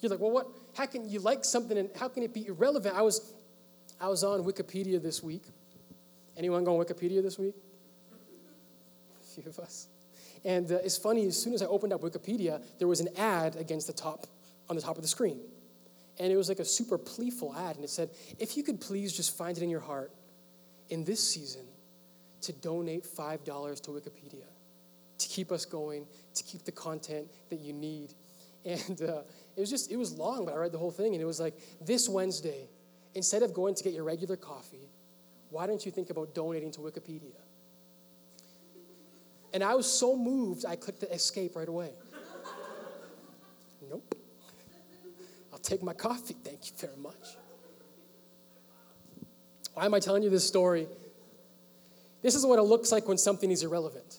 You're 0.00 0.10
like, 0.10 0.20
well, 0.20 0.30
what? 0.30 0.48
How 0.76 0.86
can 0.86 1.08
you 1.08 1.20
like 1.20 1.44
something 1.44 1.78
and 1.78 1.88
how 1.96 2.08
can 2.08 2.22
it 2.22 2.34
be 2.34 2.46
irrelevant? 2.46 2.94
I 2.94 3.02
was, 3.02 3.32
I 4.00 4.08
was 4.08 4.22
on 4.22 4.42
Wikipedia 4.44 5.02
this 5.02 5.22
week. 5.22 5.44
Anyone 6.36 6.64
go 6.64 6.78
on 6.78 6.84
Wikipedia 6.84 7.22
this 7.22 7.38
week? 7.38 7.54
Few 9.34 9.48
of 9.48 9.58
us. 9.58 9.88
And 10.44 10.70
uh, 10.70 10.76
it's 10.84 10.96
funny, 10.96 11.26
as 11.26 11.40
soon 11.40 11.54
as 11.54 11.62
I 11.62 11.66
opened 11.66 11.92
up 11.92 12.02
Wikipedia, 12.02 12.62
there 12.78 12.88
was 12.88 13.00
an 13.00 13.08
ad 13.16 13.56
against 13.56 13.86
the 13.86 13.92
top, 13.92 14.26
on 14.68 14.76
the 14.76 14.82
top 14.82 14.96
of 14.96 15.02
the 15.02 15.08
screen. 15.08 15.40
And 16.18 16.32
it 16.32 16.36
was 16.36 16.48
like 16.48 16.58
a 16.58 16.64
super 16.64 16.98
pleaful 16.98 17.56
ad. 17.56 17.76
And 17.76 17.84
it 17.84 17.90
said, 17.90 18.10
if 18.38 18.56
you 18.56 18.62
could 18.62 18.80
please 18.80 19.16
just 19.16 19.36
find 19.36 19.56
it 19.56 19.62
in 19.62 19.70
your 19.70 19.80
heart 19.80 20.12
in 20.90 21.04
this 21.04 21.26
season 21.26 21.64
to 22.42 22.52
donate 22.52 23.04
$5 23.04 23.44
to 23.82 23.90
Wikipedia 23.90 24.44
to 25.18 25.28
keep 25.28 25.50
us 25.52 25.64
going, 25.64 26.06
to 26.34 26.42
keep 26.42 26.64
the 26.64 26.72
content 26.72 27.28
that 27.50 27.60
you 27.60 27.72
need. 27.72 28.14
And 28.66 29.02
uh, 29.02 29.20
it 29.56 29.60
was 29.60 29.68
just, 29.68 29.92
it 29.92 29.98
was 29.98 30.14
long, 30.14 30.46
but 30.46 30.54
I 30.54 30.56
read 30.56 30.72
the 30.72 30.78
whole 30.78 30.90
thing. 30.90 31.12
And 31.12 31.20
it 31.20 31.26
was 31.26 31.38
like, 31.38 31.52
this 31.82 32.08
Wednesday, 32.08 32.66
instead 33.14 33.42
of 33.42 33.52
going 33.52 33.74
to 33.74 33.84
get 33.84 33.92
your 33.92 34.04
regular 34.04 34.36
coffee, 34.36 34.88
why 35.50 35.66
don't 35.66 35.84
you 35.84 35.92
think 35.92 36.08
about 36.08 36.34
donating 36.34 36.70
to 36.72 36.80
Wikipedia? 36.80 37.43
And 39.54 39.62
I 39.62 39.76
was 39.76 39.90
so 39.90 40.16
moved, 40.16 40.66
I 40.66 40.74
clicked 40.74 41.00
the 41.00 41.12
escape 41.14 41.54
right 41.54 41.68
away. 41.68 41.90
nope. 43.88 44.14
I'll 45.52 45.60
take 45.60 45.80
my 45.80 45.94
coffee. 45.94 46.34
Thank 46.42 46.66
you 46.66 46.72
very 46.76 46.96
much. 46.96 47.36
Why 49.74 49.84
am 49.84 49.94
I 49.94 50.00
telling 50.00 50.24
you 50.24 50.30
this 50.30 50.46
story? 50.46 50.88
This 52.20 52.34
is 52.34 52.44
what 52.44 52.58
it 52.58 52.62
looks 52.62 52.90
like 52.90 53.06
when 53.06 53.16
something 53.16 53.50
is 53.50 53.62
irrelevant. 53.62 54.18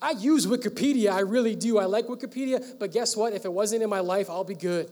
I 0.00 0.12
use 0.12 0.46
Wikipedia, 0.46 1.10
I 1.10 1.20
really 1.20 1.56
do. 1.56 1.78
I 1.78 1.86
like 1.86 2.06
Wikipedia, 2.06 2.78
but 2.78 2.92
guess 2.92 3.16
what? 3.16 3.32
If 3.32 3.44
it 3.44 3.52
wasn't 3.52 3.82
in 3.82 3.90
my 3.90 4.00
life, 4.00 4.30
I'll 4.30 4.44
be 4.44 4.54
good. 4.54 4.88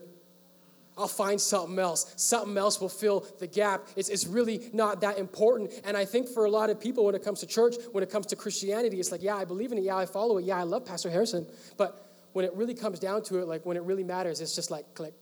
I'll 0.98 1.08
find 1.08 1.38
something 1.40 1.78
else. 1.78 2.12
Something 2.16 2.56
else 2.56 2.80
will 2.80 2.88
fill 2.88 3.26
the 3.38 3.46
gap. 3.46 3.86
It's, 3.96 4.08
it's 4.08 4.26
really 4.26 4.70
not 4.72 5.02
that 5.02 5.18
important. 5.18 5.72
And 5.84 5.96
I 5.96 6.06
think 6.06 6.28
for 6.28 6.46
a 6.46 6.50
lot 6.50 6.70
of 6.70 6.80
people, 6.80 7.04
when 7.04 7.14
it 7.14 7.22
comes 7.22 7.40
to 7.40 7.46
church, 7.46 7.74
when 7.92 8.02
it 8.02 8.10
comes 8.10 8.26
to 8.26 8.36
Christianity, 8.36 8.98
it's 8.98 9.12
like, 9.12 9.22
yeah, 9.22 9.36
I 9.36 9.44
believe 9.44 9.72
in 9.72 9.78
it. 9.78 9.84
Yeah, 9.84 9.96
I 9.96 10.06
follow 10.06 10.38
it. 10.38 10.44
Yeah, 10.44 10.56
I 10.58 10.62
love 10.62 10.86
Pastor 10.86 11.10
Harrison. 11.10 11.46
But 11.76 12.06
when 12.32 12.44
it 12.44 12.54
really 12.54 12.74
comes 12.74 12.98
down 12.98 13.22
to 13.24 13.38
it, 13.40 13.46
like 13.46 13.66
when 13.66 13.76
it 13.76 13.82
really 13.82 14.04
matters, 14.04 14.40
it's 14.40 14.54
just 14.54 14.70
like 14.70 14.94
click. 14.94 15.14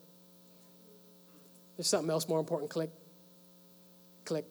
There's 1.77 1.89
something 1.89 2.11
else 2.11 2.29
more 2.29 2.39
important. 2.39 2.71
Click, 2.71 2.91
click, 4.25 4.47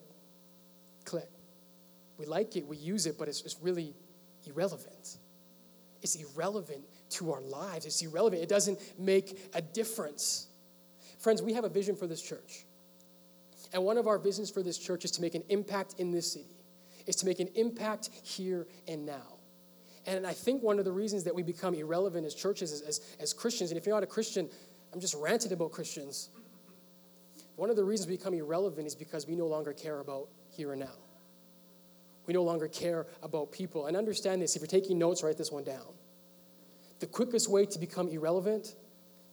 click. 1.05 1.29
We 2.17 2.25
like 2.25 2.55
it, 2.57 2.67
we 2.67 2.77
use 2.77 3.05
it, 3.05 3.17
but 3.17 3.29
it's, 3.29 3.41
it's 3.41 3.57
really 3.62 3.93
irrelevant. 4.45 5.17
It's 6.01 6.15
irrelevant 6.15 6.83
to 7.12 7.31
our 7.31 7.41
lives. 7.41 7.86
It's 7.86 8.01
irrelevant. 8.01 8.43
It 8.43 8.49
doesn't 8.49 8.79
make 8.99 9.39
a 9.53 9.62
difference. 9.62 10.47
Friends, 11.23 11.41
we 11.41 11.53
have 11.53 11.63
a 11.63 11.69
vision 11.69 11.95
for 11.95 12.05
this 12.05 12.21
church. 12.21 12.65
And 13.71 13.81
one 13.86 13.97
of 13.97 14.07
our 14.07 14.19
visions 14.19 14.51
for 14.51 14.62
this 14.62 14.77
church 14.77 15.05
is 15.05 15.12
to 15.12 15.21
make 15.21 15.36
an 15.36 15.43
impact 15.47 15.95
in 15.97 16.12
this 16.12 16.33
city, 16.33 16.57
is 17.07 17.15
to 17.15 17.25
make 17.25 17.39
an 17.39 17.47
impact 17.55 18.09
here 18.23 18.67
and 18.89 19.05
now. 19.05 19.38
And 20.05 20.27
I 20.27 20.33
think 20.33 20.62
one 20.62 20.79
of 20.79 20.86
the 20.86 20.91
reasons 20.91 21.23
that 21.23 21.33
we 21.33 21.41
become 21.41 21.75
irrelevant 21.75 22.25
as 22.25 22.36
churches, 22.36 22.81
as, 22.81 22.99
as, 23.21 23.31
Christians, 23.31 23.71
and 23.71 23.77
if 23.77 23.86
you're 23.86 23.95
not 23.95 24.03
a 24.03 24.07
Christian, 24.07 24.49
I'm 24.93 24.99
just 24.99 25.15
ranting 25.15 25.53
about 25.53 25.71
Christians. 25.71 26.29
One 27.55 27.69
of 27.69 27.77
the 27.77 27.86
reasons 27.86 28.09
we 28.09 28.17
become 28.17 28.33
irrelevant 28.33 28.86
is 28.86 28.93
because 28.93 29.25
we 29.25 29.38
no 29.38 29.47
longer 29.47 29.71
care 29.71 30.01
about 30.01 30.27
here 30.49 30.73
and 30.73 30.81
now. 30.81 30.97
We 32.25 32.33
no 32.33 32.43
longer 32.43 32.67
care 32.67 33.07
about 33.21 33.53
people. 33.53 33.86
And 33.86 33.95
understand 33.95 34.41
this 34.41 34.57
if 34.57 34.62
you're 34.62 34.67
taking 34.67 34.99
notes, 34.99 35.23
write 35.23 35.38
this 35.38 35.53
one 35.53 35.63
down. 35.63 35.93
The 36.99 37.07
quickest 37.07 37.47
way 37.47 37.65
to 37.65 37.79
become 37.79 38.09
irrelevant 38.09 38.75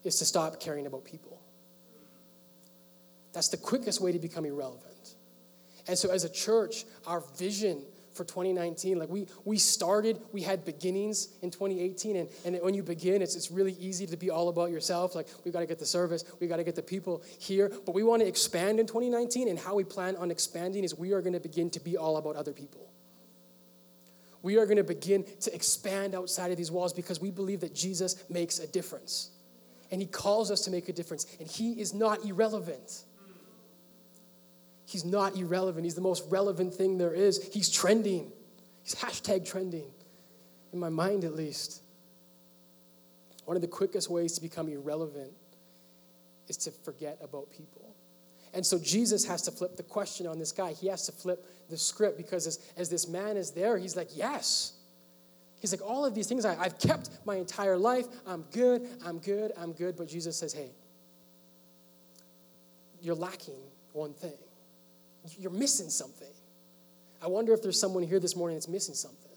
is 0.04 0.20
to 0.20 0.24
stop 0.24 0.60
caring 0.60 0.86
about 0.86 1.04
people. 1.04 1.40
That's 3.32 3.48
the 3.48 3.56
quickest 3.56 4.00
way 4.00 4.12
to 4.12 4.18
become 4.18 4.44
irrelevant. 4.44 5.14
And 5.86 5.96
so, 5.96 6.10
as 6.10 6.24
a 6.24 6.28
church, 6.28 6.84
our 7.06 7.22
vision 7.38 7.82
for 8.12 8.20
for 8.20 8.24
2019. 8.24 8.98
Like 8.98 9.08
we 9.08 9.26
we 9.44 9.56
started, 9.56 10.20
we 10.32 10.42
had 10.42 10.64
beginnings 10.64 11.28
in 11.42 11.50
2018, 11.50 12.16
and, 12.16 12.28
and 12.44 12.58
when 12.62 12.74
you 12.74 12.82
begin, 12.82 13.22
it's 13.22 13.34
it's 13.34 13.50
really 13.50 13.72
easy 13.80 14.06
to 14.06 14.16
be 14.16 14.28
all 14.30 14.48
about 14.48 14.70
yourself. 14.70 15.14
Like 15.14 15.26
we've 15.44 15.54
got 15.54 15.60
to 15.60 15.66
get 15.66 15.78
the 15.78 15.86
service, 15.86 16.24
we've 16.38 16.50
got 16.50 16.56
to 16.56 16.64
get 16.64 16.74
the 16.74 16.82
people 16.82 17.22
here. 17.38 17.70
But 17.86 17.94
we 17.94 18.02
want 18.02 18.20
to 18.20 18.28
expand 18.28 18.78
in 18.78 18.86
2019, 18.86 19.48
and 19.48 19.58
how 19.58 19.74
we 19.74 19.84
plan 19.84 20.16
on 20.16 20.30
expanding 20.30 20.84
is 20.84 20.94
we 20.94 21.12
are 21.12 21.22
going 21.22 21.32
to 21.32 21.40
begin 21.40 21.70
to 21.70 21.80
be 21.80 21.96
all 21.96 22.18
about 22.18 22.36
other 22.36 22.52
people. 22.52 22.90
We 24.42 24.58
are 24.58 24.64
going 24.64 24.78
to 24.78 24.84
begin 24.84 25.24
to 25.40 25.54
expand 25.54 26.14
outside 26.14 26.50
of 26.50 26.56
these 26.56 26.70
walls 26.70 26.92
because 26.92 27.20
we 27.20 27.30
believe 27.30 27.60
that 27.60 27.74
Jesus 27.74 28.24
makes 28.30 28.58
a 28.58 28.66
difference. 28.66 29.30
And 29.90 30.00
he 30.00 30.06
calls 30.06 30.50
us 30.50 30.62
to 30.62 30.70
make 30.70 30.88
a 30.88 30.92
difference. 30.92 31.26
And 31.40 31.48
he 31.48 31.72
is 31.72 31.92
not 31.92 32.24
irrelevant. 32.24 33.04
He's 34.90 35.04
not 35.04 35.36
irrelevant. 35.36 35.84
He's 35.84 35.94
the 35.94 36.00
most 36.00 36.24
relevant 36.30 36.74
thing 36.74 36.98
there 36.98 37.14
is. 37.14 37.48
He's 37.52 37.70
trending. 37.70 38.32
He's 38.82 38.96
hashtag 38.96 39.46
trending, 39.46 39.86
in 40.72 40.80
my 40.80 40.88
mind 40.88 41.22
at 41.22 41.32
least. 41.32 41.82
One 43.44 43.56
of 43.56 43.60
the 43.60 43.68
quickest 43.68 44.10
ways 44.10 44.32
to 44.32 44.40
become 44.40 44.68
irrelevant 44.68 45.30
is 46.48 46.56
to 46.56 46.72
forget 46.72 47.18
about 47.22 47.52
people. 47.52 47.94
And 48.52 48.66
so 48.66 48.80
Jesus 48.80 49.24
has 49.26 49.42
to 49.42 49.52
flip 49.52 49.76
the 49.76 49.84
question 49.84 50.26
on 50.26 50.40
this 50.40 50.50
guy. 50.50 50.72
He 50.72 50.88
has 50.88 51.06
to 51.06 51.12
flip 51.12 51.46
the 51.68 51.76
script 51.76 52.16
because 52.16 52.48
as, 52.48 52.58
as 52.76 52.88
this 52.88 53.06
man 53.06 53.36
is 53.36 53.52
there, 53.52 53.78
he's 53.78 53.94
like, 53.94 54.08
Yes. 54.16 54.72
He's 55.60 55.72
like, 55.72 55.88
All 55.88 56.04
of 56.04 56.16
these 56.16 56.26
things 56.26 56.44
I, 56.44 56.60
I've 56.60 56.80
kept 56.80 57.10
my 57.24 57.36
entire 57.36 57.78
life. 57.78 58.06
I'm 58.26 58.44
good, 58.50 58.88
I'm 59.06 59.20
good, 59.20 59.52
I'm 59.56 59.72
good. 59.72 59.96
But 59.96 60.08
Jesus 60.08 60.36
says, 60.36 60.52
Hey, 60.52 60.72
you're 63.00 63.14
lacking 63.14 63.62
one 63.92 64.14
thing. 64.14 64.34
You're 65.38 65.50
missing 65.50 65.88
something. 65.88 66.28
I 67.22 67.26
wonder 67.26 67.52
if 67.52 67.62
there's 67.62 67.78
someone 67.78 68.02
here 68.02 68.18
this 68.20 68.34
morning 68.34 68.56
that's 68.56 68.68
missing 68.68 68.94
something. 68.94 69.30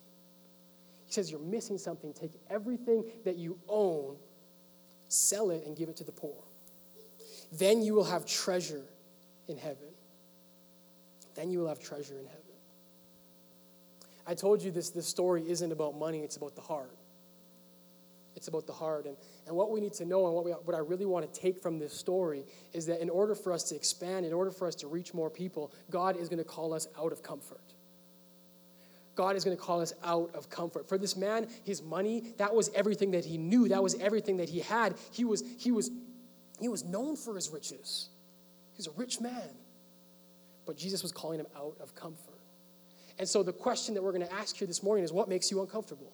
He 1.06 1.12
says, 1.12 1.30
You're 1.30 1.40
missing 1.42 1.78
something. 1.78 2.14
Take 2.14 2.32
everything 2.50 3.04
that 3.26 3.36
you 3.36 3.60
own, 3.68 4.16
sell 5.10 5.52
it, 5.52 5.66
and 5.66 5.76
give 5.76 5.90
it 5.90 5.98
to 5.98 6.04
the 6.04 6.12
poor. 6.12 6.36
Then 7.52 7.82
you 7.82 7.94
will 7.94 8.06
have 8.06 8.26
treasure 8.26 8.84
in 9.48 9.58
heaven. 9.58 9.90
Then 11.36 11.52
you 11.52 11.60
will 11.60 11.68
have 11.68 11.80
treasure 11.80 12.18
in 12.18 12.26
heaven. 12.26 12.40
I 14.26 14.34
told 14.34 14.62
you 14.62 14.72
this, 14.72 14.90
this 14.90 15.08
story 15.08 15.44
isn't 15.50 15.72
about 15.72 15.98
money, 15.98 16.20
it's 16.20 16.38
about 16.38 16.56
the 16.56 16.62
heart. 16.62 16.96
It's 18.44 18.50
about 18.50 18.68
the 18.68 18.74
heart. 18.74 19.06
And, 19.06 19.16
and 19.48 19.56
what 19.56 19.72
we 19.72 19.80
need 19.80 19.94
to 19.94 20.06
know 20.06 20.26
and 20.26 20.36
what, 20.36 20.44
we, 20.44 20.52
what 20.52 20.76
I 20.76 20.80
really 20.80 21.06
want 21.06 21.34
to 21.34 21.40
take 21.40 21.62
from 21.62 21.80
this 21.80 21.94
story 21.94 22.44
is 22.74 22.86
that 22.88 23.00
in 23.00 23.10
order 23.10 23.36
for 23.36 23.54
us 23.54 23.64
to 23.70 23.76
expand, 23.76 24.26
in 24.26 24.34
order 24.34 24.52
for 24.52 24.68
us 24.68 24.76
to 24.76 24.88
reach 24.88 25.14
more 25.14 25.30
people, 25.30 25.72
God 25.90 26.18
is 26.18 26.28
going 26.28 26.40
to 26.40 26.44
call 26.44 26.74
us 26.74 26.90
out 27.00 27.14
of 27.14 27.24
comfort. 27.24 27.62
God 29.16 29.38
is 29.38 29.46
going 29.46 29.56
to 29.56 29.64
call 29.64 29.80
us 29.80 29.94
out 30.04 30.32
of 30.36 30.50
comfort. 30.50 30.90
For 30.90 30.98
this 30.98 31.16
man, 31.16 31.48
his 31.64 31.82
money, 31.82 32.34
that 32.38 32.54
was 32.54 32.70
everything 32.76 33.12
that 33.12 33.24
he 33.24 33.38
knew. 33.38 33.70
That 33.70 33.82
was 33.82 33.96
everything 34.02 34.36
that 34.38 34.50
he 34.50 34.60
had. 34.60 34.96
He 35.14 35.24
was, 35.24 35.42
he 35.58 35.72
was, 35.72 35.90
he 36.60 36.68
was 36.68 36.84
known 36.84 37.16
for 37.16 37.36
his 37.36 37.50
riches. 37.50 38.10
He's 38.74 38.88
a 38.88 38.92
rich 38.98 39.22
man. 39.22 39.56
But 40.66 40.76
Jesus 40.76 41.02
was 41.02 41.14
calling 41.14 41.40
him 41.40 41.48
out 41.56 41.78
of 41.80 41.96
comfort. 41.96 42.42
And 43.18 43.30
so 43.30 43.42
the 43.42 43.54
question 43.54 43.94
that 43.94 44.04
we're 44.04 44.12
going 44.12 44.28
to 44.28 44.34
ask 44.34 44.58
here 44.58 44.68
this 44.68 44.84
morning 44.84 45.06
is 45.06 45.14
what 45.14 45.30
makes 45.30 45.50
you 45.50 45.62
uncomfortable? 45.62 46.12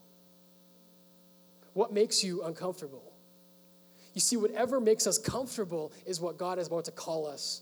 What 1.74 1.94
makes 1.94 2.24
you 2.24 2.44
uncomfortable? 2.44 3.14
You 4.14 4.22
see, 4.22 4.38
whatever 4.38 4.80
makes 4.80 5.08
us 5.08 5.18
comfortable 5.18 5.92
is 6.06 6.20
what 6.20 6.38
God 6.38 6.60
is 6.60 6.68
about 6.68 6.86
to 6.86 6.92
call 6.92 7.28
us 7.28 7.62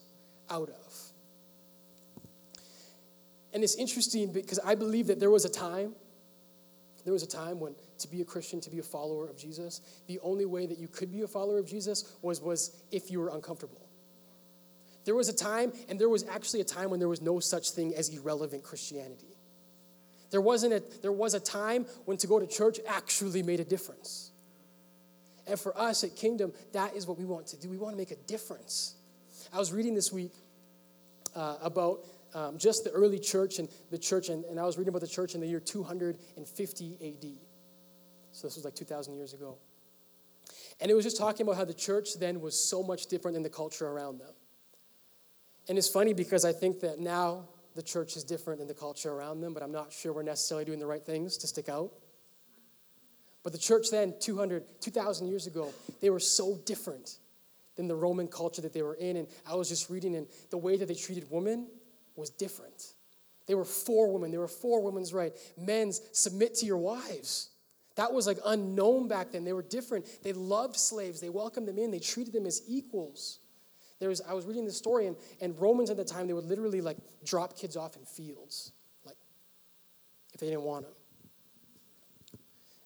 out 0.50 0.70
of. 0.70 0.94
And 3.54 3.64
it's 3.64 3.76
interesting 3.76 4.32
because 4.32 4.60
I 4.60 4.76
believe 4.76 5.08
that 5.08 5.20
there 5.20 5.32
was 5.32 5.46
a 5.46 5.50
time, 5.50 5.94
there 7.04 7.14
was 7.14 7.24
a 7.24 7.28
time 7.28 7.60
when 7.60 7.76
to 8.00 8.08
be 8.08 8.22
a 8.22 8.26
Christian, 8.26 8.62
to 8.62 8.70
be 8.70 8.80
a 8.80 8.84
follower 8.84 9.28
of 9.28 9.38
Jesus, 9.38 9.82
the 10.08 10.20
only 10.20 10.46
way 10.46 10.66
that 10.66 10.78
you 10.78 10.88
could 10.88 11.12
be 11.12 11.22
a 11.22 11.28
follower 11.28 11.58
of 11.58 11.66
Jesus 11.66 12.16
was, 12.22 12.42
was 12.42 12.82
if 12.92 13.10
you 13.10 13.20
were 13.20 13.30
uncomfortable. 13.30 13.88
There 15.06 15.16
was 15.16 15.30
a 15.30 15.34
time, 15.34 15.72
and 15.88 15.98
there 15.98 16.10
was 16.10 16.26
actually 16.28 16.62
a 16.62 16.66
time 16.66 16.90
when 16.90 17.00
there 17.00 17.08
was 17.08 17.22
no 17.22 17.40
such 17.40 17.72
thing 17.72 17.96
as 17.96 18.10
irrelevant 18.10 18.64
Christianity. 18.64 19.37
There, 20.30 20.42
wasn't 20.42 20.74
a, 20.74 20.84
there 21.02 21.12
was 21.12 21.34
a 21.34 21.40
time 21.40 21.86
when 22.06 22.18
to 22.18 22.28
go 22.28 22.40
to 22.40 22.48
church 22.48 22.80
actually 22.88 23.44
made 23.44 23.60
a 23.60 23.66
difference. 23.66 24.32
And 25.48 25.60
for 25.60 25.78
us 25.80 26.04
at 26.04 26.16
Kingdom, 26.16 26.52
that 26.74 26.96
is 26.96 27.08
what 27.08 27.18
we 27.18 27.26
want 27.26 27.48
to 27.48 27.58
do. 27.58 27.70
We 27.70 27.78
want 27.78 27.94
to 27.94 27.98
make 27.98 28.12
a 28.12 28.18
difference. 28.28 28.96
I 29.54 29.60
was 29.60 29.72
reading 29.72 29.96
this 29.96 30.12
week 30.12 30.34
uh, 31.36 31.58
about 31.62 32.06
um, 32.34 32.58
just 32.58 32.84
the 32.84 32.92
early 32.92 33.20
church 33.20 33.60
and 33.60 33.70
the 33.90 33.98
church, 33.98 34.28
and, 34.30 34.44
and 34.46 34.60
I 34.60 34.66
was 34.66 34.78
reading 34.78 34.90
about 34.90 35.02
the 35.02 35.08
church 35.08 35.36
in 35.36 35.42
the 35.42 35.48
year 35.48 35.62
250 35.62 36.94
AD. 37.02 37.30
So 38.32 38.48
this 38.48 38.56
was 38.56 38.66
like 38.66 38.76
2,000 38.76 39.16
years 39.16 39.34
ago. 39.34 39.58
And 40.80 40.92
it 40.92 40.94
was 40.94 41.06
just 41.06 41.18
talking 41.18 41.46
about 41.46 41.56
how 41.56 41.66
the 41.66 41.74
church 41.74 42.20
then 42.20 42.42
was 42.42 42.70
so 42.70 42.84
much 42.84 43.08
different 43.08 43.34
than 43.34 43.44
the 43.44 43.50
culture 43.50 43.88
around 43.88 44.20
them. 44.20 44.34
And 45.70 45.78
it's 45.78 45.90
funny 45.90 46.14
because 46.14 46.46
I 46.46 46.54
think 46.54 46.82
that 46.82 47.00
now 47.00 47.48
the 47.78 47.84
church 47.84 48.18
is 48.18 48.24
different 48.24 48.58
than 48.58 48.68
the 48.68 48.74
culture 48.74 49.12
around 49.12 49.40
them, 49.40 49.54
but 49.54 49.62
I'm 49.62 49.72
not 49.72 49.94
sure 49.94 50.12
we're 50.12 50.24
necessarily 50.24 50.66
doing 50.66 50.80
the 50.80 50.88
right 50.88 51.06
things 51.06 51.38
to 51.38 51.48
stick 51.48 51.70
out. 51.70 51.92
But 53.44 53.54
the 53.54 53.60
church 53.60 53.92
then, 53.92 54.16
200, 54.20 54.82
2,000 54.82 55.28
years 55.28 55.46
ago, 55.46 55.72
they 56.02 56.10
were 56.10 56.20
so 56.20 56.58
different 56.66 57.18
than 57.76 57.88
the 57.88 57.96
Roman 57.96 58.28
culture 58.28 58.64
that 58.64 58.74
they 58.74 58.82
were 58.82 58.96
in. 58.96 59.16
And 59.18 59.28
I 59.48 59.54
was 59.54 59.70
just 59.70 59.92
reading, 59.92 60.16
and 60.16 60.26
the 60.50 60.58
way 60.58 60.76
that 60.76 60.88
they 60.88 60.96
treated 60.96 61.30
women 61.30 61.68
was 62.16 62.32
different. 62.32 62.94
They 63.46 63.54
were 63.54 63.64
for 63.64 64.12
women, 64.12 64.32
they 64.32 64.40
were 64.40 64.48
for 64.48 64.82
women's 64.82 65.14
right. 65.14 65.34
Men's, 65.56 66.02
submit 66.14 66.56
to 66.56 66.66
your 66.66 66.78
wives. 66.78 67.50
That 67.96 68.12
was 68.12 68.26
like 68.26 68.40
unknown 68.44 69.08
back 69.08 69.34
then. 69.34 69.44
They 69.44 69.54
were 69.54 69.62
different. 69.62 70.06
They 70.24 70.34
loved 70.34 70.78
slaves, 70.78 71.22
they 71.22 71.30
welcomed 71.30 71.68
them 71.68 71.78
in, 71.78 71.92
they 71.92 72.00
treated 72.00 72.34
them 72.34 72.48
as 72.48 72.64
equals. 72.68 73.38
There 74.00 74.10
was, 74.10 74.22
I 74.22 74.34
was 74.34 74.46
reading 74.46 74.66
this 74.66 74.78
story, 74.78 75.08
and, 75.08 75.16
and 75.42 75.60
Romans 75.60 75.90
at 75.90 75.98
the 75.98 76.06
time, 76.06 76.28
they 76.28 76.34
would 76.34 76.46
literally 76.46 76.82
like 76.82 76.98
drop 77.26 77.58
kids 77.58 77.76
off 77.76 77.96
in 77.96 78.06
fields, 78.06 78.72
like 79.06 79.18
if 80.34 80.40
they 80.40 80.48
didn't 80.48 80.64
want 80.64 80.86
them. 80.86 80.94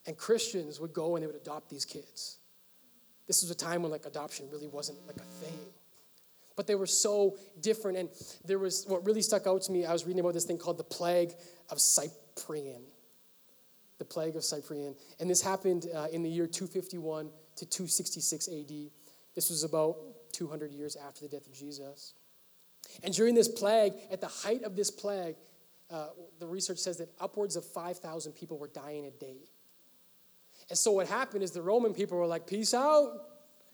And 0.08 0.17
Christians 0.17 0.80
would 0.80 0.93
go 0.93 1.15
and 1.15 1.24
they 1.24 1.28
would 1.28 1.36
adopt 1.36 1.69
these 1.69 1.86
kids. 1.86 2.38
This 3.28 3.43
was 3.43 3.52
a 3.52 3.56
time 3.56 3.84
when 3.84 3.91
like 3.91 4.06
adoption 4.06 4.47
really 4.52 4.67
wasn't 4.67 4.97
like 5.06 5.17
a 5.17 5.45
thing. 5.45 5.58
But 6.56 6.67
they 6.67 6.76
were 6.76 6.88
so 6.88 7.38
different. 7.62 7.97
And 7.97 8.10
there 8.45 8.60
was 8.60 8.86
what 8.88 9.06
really 9.06 9.21
stuck 9.21 9.47
out 9.47 9.62
to 9.63 9.71
me, 9.71 9.86
I 9.86 9.93
was 9.93 10.06
reading 10.06 10.19
about 10.19 10.34
this 10.34 10.45
thing 10.45 10.58
called 10.58 10.78
the 10.78 10.84
plague 10.84 11.34
of 11.69 11.80
Cyprian. 11.80 12.82
The 14.00 14.06
plague 14.06 14.36
of 14.36 14.43
Cyprian. 14.43 14.95
And 15.19 15.30
this 15.30 15.41
happened 15.41 15.88
uh, 15.95 16.08
in 16.12 16.24
the 16.24 16.30
year 16.30 16.47
251 16.47 17.30
to 17.58 17.65
266 17.65 18.47
AD. 18.47 18.71
This 19.36 19.50
was 19.50 19.63
about 19.63 19.97
200 20.32 20.72
years 20.72 20.96
after 20.96 21.22
the 21.22 21.30
death 21.30 21.48
of 21.48 21.54
Jesus. 21.54 22.13
And 23.04 23.13
during 23.13 23.36
this 23.36 23.48
plague, 23.48 23.94
at 24.12 24.22
the 24.22 24.28
height 24.28 24.63
of 24.63 24.76
this 24.76 24.91
plague, 24.91 25.36
uh, 25.89 26.08
the 26.39 26.48
research 26.48 26.80
says 26.80 26.98
that 26.98 27.10
upwards 27.20 27.56
of 27.56 27.65
5,000 27.65 28.32
people 28.34 28.58
were 28.58 28.67
dying 28.67 29.06
a 29.06 29.12
day. 29.12 29.50
And 30.70 30.78
so 30.78 30.91
what 30.91 31.08
happened 31.08 31.44
is 31.44 31.52
the 31.52 31.62
Roman 31.62 31.94
people 31.94 32.17
were 32.17 32.26
like, 32.26 32.48
peace 32.48 32.74
out. 32.74 33.12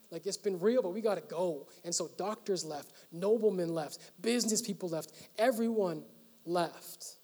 Like 0.10 0.26
it's 0.26 0.38
been 0.38 0.60
real, 0.60 0.82
but 0.82 0.94
we 0.94 1.02
got 1.02 1.16
to 1.16 1.22
go. 1.22 1.68
And 1.84 1.94
so 1.94 2.10
doctors 2.18 2.64
left, 2.64 2.92
noblemen 3.12 3.74
left, 3.74 4.00
business 4.22 4.62
people 4.62 4.90
left, 4.90 5.12
everyone 5.38 6.04
left. 6.46 7.18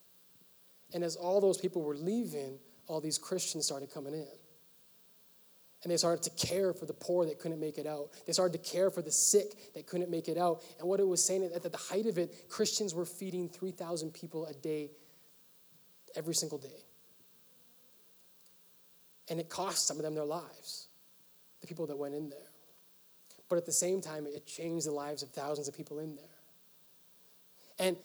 And 0.94 1.04
as 1.04 1.16
all 1.16 1.40
those 1.40 1.58
people 1.58 1.82
were 1.82 1.96
leaving, 1.96 2.60
all 2.88 3.00
these 3.00 3.18
Christians 3.18 3.66
started 3.66 3.92
coming 3.92 4.14
in. 4.14 4.28
And 5.84 5.92
they 5.92 5.98
started 5.98 6.24
to 6.24 6.48
care 6.48 6.74
for 6.74 6.86
the 6.86 6.94
poor 6.94 7.26
that 7.26 7.40
couldn't 7.40 7.60
make 7.60 7.78
it 7.78 7.86
out. 7.86 8.12
They 8.26 8.32
started 8.32 8.64
to 8.64 8.72
care 8.72 8.90
for 8.90 9.02
the 9.02 9.12
sick 9.12 9.74
that 9.74 9.86
couldn't 9.86 10.10
make 10.10 10.30
it 10.30 10.38
out. 10.38 10.64
And 10.80 10.88
what 10.88 11.02
it 11.02 11.08
was 11.08 11.24
saying 11.24 11.52
at 11.54 11.62
the 11.62 11.78
height 11.78 12.06
of 12.06 12.18
it, 12.18 12.48
Christians 12.48 12.96
were 12.96 13.06
feeding 13.06 13.50
3,000 13.50 14.14
people 14.14 14.46
a 14.46 14.54
day, 14.54 14.92
every 16.16 16.36
single 16.36 16.58
day. 16.58 16.86
And 19.30 19.42
it 19.42 19.50
cost 19.50 19.86
some 19.86 19.98
of 19.98 20.04
them 20.04 20.16
their 20.16 20.24
lives, 20.24 20.88
the 21.60 21.68
people 21.68 21.86
that 21.88 21.98
went 21.98 22.16
in 22.16 22.30
there. 22.30 22.40
But 23.50 23.58
at 23.58 23.66
the 23.66 23.74
same 23.74 24.00
time, 24.00 24.26
it 24.26 24.48
changed 24.48 24.88
the 24.88 24.92
lives 24.92 25.22
of 25.22 25.30
thousands 25.32 25.68
of 25.68 25.76
people 25.76 26.00
in 26.00 26.16
there. 26.16 26.26
And 27.78 27.98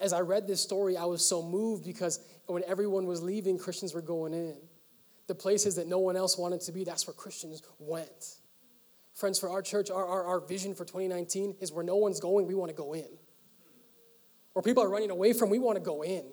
as 0.00 0.12
I 0.12 0.20
read 0.20 0.48
this 0.48 0.60
story, 0.60 0.96
I 0.96 1.04
was 1.04 1.24
so 1.24 1.40
moved 1.40 1.84
because 1.84 2.18
when 2.46 2.64
everyone 2.66 3.06
was 3.06 3.22
leaving, 3.22 3.58
Christians 3.58 3.94
were 3.94 4.02
going 4.02 4.34
in 4.34 4.56
the 5.30 5.34
places 5.36 5.76
that 5.76 5.86
no 5.86 6.00
one 6.00 6.16
else 6.16 6.36
wanted 6.36 6.60
to 6.62 6.72
be, 6.72 6.82
that's 6.82 7.06
where 7.06 7.14
Christians 7.14 7.62
went. 7.78 8.34
Friends, 9.14 9.38
for 9.38 9.48
our 9.48 9.62
church, 9.62 9.88
our, 9.88 10.04
our, 10.04 10.24
our 10.24 10.40
vision 10.40 10.74
for 10.74 10.84
2019 10.84 11.54
is 11.60 11.70
where 11.70 11.84
no 11.84 11.94
one's 11.94 12.18
going, 12.18 12.48
we 12.48 12.54
want 12.56 12.68
to 12.68 12.76
go 12.76 12.94
in. 12.94 13.06
Where 14.54 14.62
people 14.64 14.82
are 14.82 14.90
running 14.90 15.10
away 15.10 15.32
from, 15.32 15.48
we 15.48 15.60
want 15.60 15.76
to 15.76 15.84
go 15.84 16.02
in. 16.02 16.24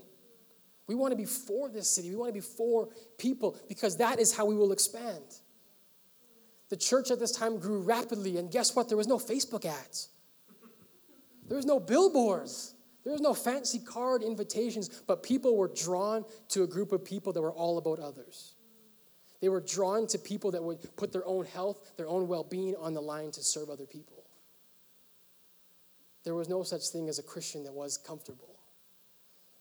We 0.87 0.95
want 0.95 1.11
to 1.11 1.15
be 1.15 1.25
for 1.25 1.69
this 1.69 1.87
city. 1.91 2.09
We 2.09 2.15
want 2.15 2.29
to 2.29 2.33
be 2.33 2.39
for 2.39 2.89
people 3.19 3.55
because 3.69 3.97
that 3.97 4.19
is 4.19 4.35
how 4.35 4.45
we 4.47 4.55
will 4.55 4.71
expand. 4.71 5.23
The 6.69 6.77
church 6.77 7.11
at 7.11 7.19
this 7.19 7.31
time 7.31 7.59
grew 7.59 7.81
rapidly, 7.81 8.37
and 8.37 8.49
guess 8.49 8.75
what? 8.75 8.87
There 8.87 8.97
was 8.97 9.07
no 9.07 9.19
Facebook 9.19 9.63
ads, 9.63 10.09
there 11.47 11.57
was 11.57 11.67
no 11.67 11.79
billboards. 11.79 12.73
There 13.03 13.13
was 13.13 13.21
no 13.21 13.33
fancy 13.33 13.79
card 13.79 14.21
invitations, 14.21 14.89
but 14.89 15.23
people 15.23 15.55
were 15.55 15.69
drawn 15.69 16.25
to 16.49 16.63
a 16.63 16.67
group 16.67 16.91
of 16.91 17.05
people 17.05 17.31
that 17.31 17.41
were 17.41 17.53
all 17.53 17.77
about 17.77 17.99
others. 17.99 18.55
They 19.41 19.49
were 19.49 19.61
drawn 19.61 20.07
to 20.07 20.17
people 20.17 20.51
that 20.51 20.63
would 20.63 20.95
put 20.95 21.11
their 21.11 21.25
own 21.25 21.45
health, 21.45 21.95
their 21.97 22.07
own 22.07 22.27
well 22.27 22.43
being 22.43 22.75
on 22.75 22.93
the 22.93 23.01
line 23.01 23.31
to 23.31 23.43
serve 23.43 23.69
other 23.69 23.85
people. 23.85 24.23
There 26.23 26.35
was 26.35 26.49
no 26.49 26.63
such 26.63 26.89
thing 26.89 27.07
as 27.07 27.19
a 27.19 27.23
Christian 27.23 27.63
that 27.63 27.73
was 27.73 27.97
comfortable. 27.97 28.59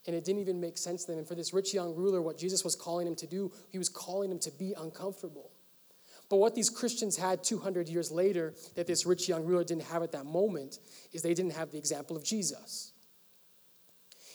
And 0.06 0.14
it 0.16 0.24
didn't 0.24 0.40
even 0.40 0.60
make 0.60 0.78
sense 0.78 1.04
to 1.04 1.12
them. 1.12 1.18
And 1.18 1.28
for 1.28 1.34
this 1.34 1.52
rich 1.52 1.74
young 1.74 1.94
ruler, 1.94 2.22
what 2.22 2.38
Jesus 2.38 2.64
was 2.64 2.74
calling 2.74 3.06
him 3.06 3.16
to 3.16 3.26
do, 3.26 3.52
he 3.70 3.78
was 3.78 3.88
calling 3.88 4.30
him 4.30 4.38
to 4.40 4.50
be 4.50 4.72
uncomfortable. 4.76 5.50
But 6.28 6.38
what 6.38 6.54
these 6.54 6.70
Christians 6.70 7.16
had 7.16 7.44
200 7.44 7.88
years 7.88 8.10
later 8.10 8.54
that 8.74 8.86
this 8.86 9.06
rich 9.06 9.28
young 9.28 9.44
ruler 9.44 9.64
didn't 9.64 9.84
have 9.84 10.02
at 10.02 10.12
that 10.12 10.26
moment 10.26 10.78
is 11.12 11.22
they 11.22 11.34
didn't 11.34 11.52
have 11.52 11.70
the 11.70 11.78
example 11.78 12.16
of 12.16 12.24
Jesus. 12.24 12.92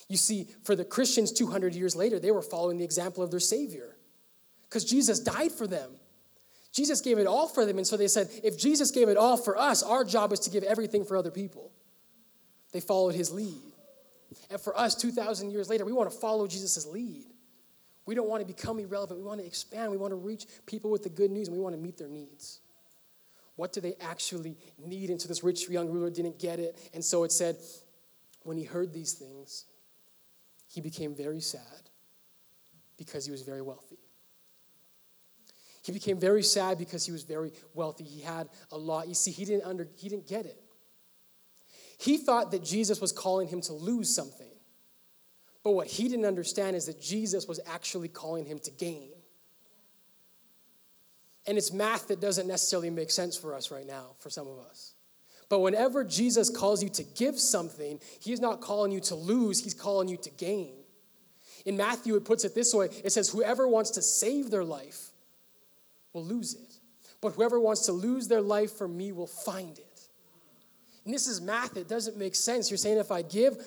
You 0.08 0.18
see, 0.18 0.48
for 0.64 0.76
the 0.76 0.86
Christians 0.86 1.32
200 1.32 1.74
years 1.74 1.96
later, 1.96 2.20
they 2.20 2.32
were 2.32 2.42
following 2.42 2.78
the 2.78 2.84
example 2.84 3.24
of 3.24 3.32
their 3.32 3.40
Savior 3.40 3.96
because 4.72 4.86
Jesus 4.86 5.20
died 5.20 5.52
for 5.52 5.68
them. 5.68 5.92
Jesus 6.72 7.02
gave 7.02 7.18
it 7.18 7.28
all 7.28 7.50
for 7.50 7.66
them. 7.66 7.78
And 7.78 7.86
so 7.86 7.98
they 7.98 8.08
said, 8.08 8.30
if 8.42 8.58
Jesus 8.58 8.90
gave 8.90 9.10
it 9.10 9.18
all 9.18 9.36
for 9.36 9.58
us, 9.58 9.84
our 9.84 10.06
job 10.06 10.32
is 10.32 10.40
to 10.42 10.50
give 10.50 10.64
everything 10.64 11.04
for 11.04 11.18
other 11.18 11.30
people. 11.30 11.74
They 12.72 12.80
followed 12.80 13.14
his 13.14 13.32
lead. 13.32 13.62
And 14.50 14.62
for 14.62 14.78
us, 14.80 14.96
2,000 14.96 15.52
years 15.52 15.70
later, 15.70 15.84
we 15.84 15.92
want 15.92 16.10
to 16.10 16.18
follow 16.18 16.48
Jesus' 16.48 16.88
lead. 16.88 17.26
We 18.06 18.16
don't 18.16 18.30
want 18.30 18.48
to 18.48 18.48
become 18.48 18.80
irrelevant. 18.80 19.20
We 19.20 19.26
want 19.26 19.42
to 19.42 19.46
expand. 19.46 19.92
We 19.92 19.98
want 19.98 20.12
to 20.12 20.16
reach 20.16 20.46
people 20.66 20.90
with 20.90 21.04
the 21.04 21.10
good 21.10 21.32
news 21.32 21.50
and 21.50 21.58
we 21.58 21.62
want 21.62 21.76
to 21.76 21.82
meet 21.82 21.98
their 21.98 22.08
needs. 22.08 22.62
What 23.58 23.74
do 23.74 23.82
they 23.82 23.96
actually 24.00 24.56
need? 24.82 25.10
And 25.10 25.22
so 25.22 25.28
this 25.28 25.44
rich 25.44 25.68
young 25.68 25.90
ruler 25.90 26.10
didn't 26.10 26.40
get 26.40 26.60
it. 26.60 26.78
And 26.94 27.04
so 27.04 27.26
it 27.26 27.34
said, 27.34 27.58
when 28.44 28.56
he 28.56 28.64
heard 28.64 28.94
these 28.94 29.12
things, 29.12 29.66
he 30.70 30.80
became 30.80 31.14
very 31.14 31.42
sad 31.42 31.90
because 32.98 33.26
he 33.26 33.32
was 33.32 33.42
very 33.42 33.62
wealthy. 33.62 33.91
He 35.84 35.92
became 35.92 36.20
very 36.20 36.44
sad 36.44 36.78
because 36.78 37.06
he 37.06 37.12
was 37.12 37.24
very 37.24 37.52
wealthy. 37.74 38.04
He 38.04 38.22
had 38.22 38.50
a 38.72 38.78
lot. 38.78 39.08
You 39.08 39.16
see, 39.16 39.32
he 39.32 39.46
didn't, 39.46 39.66
under, 39.66 39.88
he 39.98 40.10
didn't 40.10 40.28
get 40.28 40.46
it. 40.46 40.62
He 42.00 42.18
thought 42.18 42.52
that 42.52 42.64
Jesus 42.64 43.02
was 43.02 43.12
calling 43.12 43.48
him 43.48 43.62
to 43.62 43.74
lose 43.74 44.14
something. 44.14 44.48
But 45.64 45.72
what 45.72 45.88
he 45.88 46.08
didn't 46.08 46.26
understand 46.26 46.76
is 46.76 46.86
that 46.86 47.00
Jesus 47.00 47.48
was 47.48 47.60
actually 47.68 48.08
calling 48.08 48.46
him 48.46 48.60
to 48.60 48.72
gain. 48.72 49.10
And 51.48 51.58
it's 51.58 51.72
math 51.72 52.08
that 52.08 52.20
doesn't 52.20 52.48
necessarily 52.48 52.90
make 52.90 53.12
sense 53.12 53.36
for 53.38 53.54
us 53.54 53.72
right 53.72 53.86
now, 53.86 54.16
for 54.20 54.30
some 54.30 54.48
of 54.48 54.60
us. 54.60 54.94
But 55.50 55.60
whenever 55.60 56.04
Jesus 56.04 56.50
calls 56.50 56.82
you 56.82 56.90
to 56.90 57.04
give 57.04 57.40
something, 57.40 58.00
he's 58.20 58.40
not 58.40 58.62
calling 58.62 58.92
you 58.92 59.00
to 59.02 59.16
lose, 59.16 59.64
he's 59.64 59.74
calling 59.74 60.08
you 60.08 60.18
to 60.18 60.30
gain. 60.30 60.76
In 61.66 61.78
Matthew, 61.78 62.16
it 62.16 62.26
puts 62.26 62.44
it 62.46 62.56
this 62.56 62.74
way 62.74 62.90
it 63.04 63.12
says, 63.12 63.30
Whoever 63.30 63.68
wants 63.68 63.92
to 63.92 64.02
save 64.02 64.50
their 64.50 64.64
life 64.64 65.11
will 66.14 66.26
lose 66.26 66.54
it. 66.56 66.76
But 67.22 67.34
whoever 67.34 67.60
wants 67.60 67.86
to 67.86 67.92
lose 67.92 68.28
their 68.28 68.42
life 68.42 68.74
for 68.74 68.88
me 68.88 69.12
will 69.12 69.28
find 69.28 69.78
it. 69.78 70.02
And 71.06 71.14
this 71.14 71.28
is 71.28 71.42
math, 71.42 71.78
it 71.78 71.88
doesn't 71.88 72.18
make 72.18 72.36
sense. 72.36 72.70
You're 72.70 72.78
saying 72.78 72.98
if 72.98 73.12
I 73.12 73.22
give, 73.22 73.58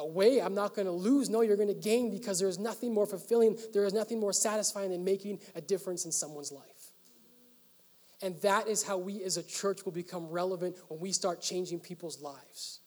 away, 0.00 0.40
I'm 0.40 0.54
not 0.54 0.74
going 0.74 0.86
to 0.86 0.92
lose. 0.92 1.28
No, 1.28 1.42
you're 1.42 1.56
going 1.56 1.68
to 1.68 1.74
gain 1.74 2.10
because 2.10 2.38
there 2.38 2.48
is 2.48 2.58
nothing 2.58 2.92
more 2.92 3.06
fulfilling, 3.06 3.56
there 3.72 3.84
is 3.84 3.92
nothing 3.92 4.18
more 4.18 4.32
satisfying 4.32 4.90
than 4.90 5.04
making 5.04 5.38
a 5.54 5.60
difference 5.60 6.04
in 6.04 6.12
someone's 6.12 6.50
life. 6.50 6.64
And 8.22 8.40
that 8.42 8.68
is 8.68 8.82
how 8.82 8.98
we 8.98 9.22
as 9.22 9.36
a 9.36 9.42
church 9.42 9.84
will 9.84 9.92
become 9.92 10.28
relevant 10.28 10.76
when 10.88 11.00
we 11.00 11.12
start 11.12 11.40
changing 11.40 11.80
people's 11.80 12.20
lives. 12.20 12.80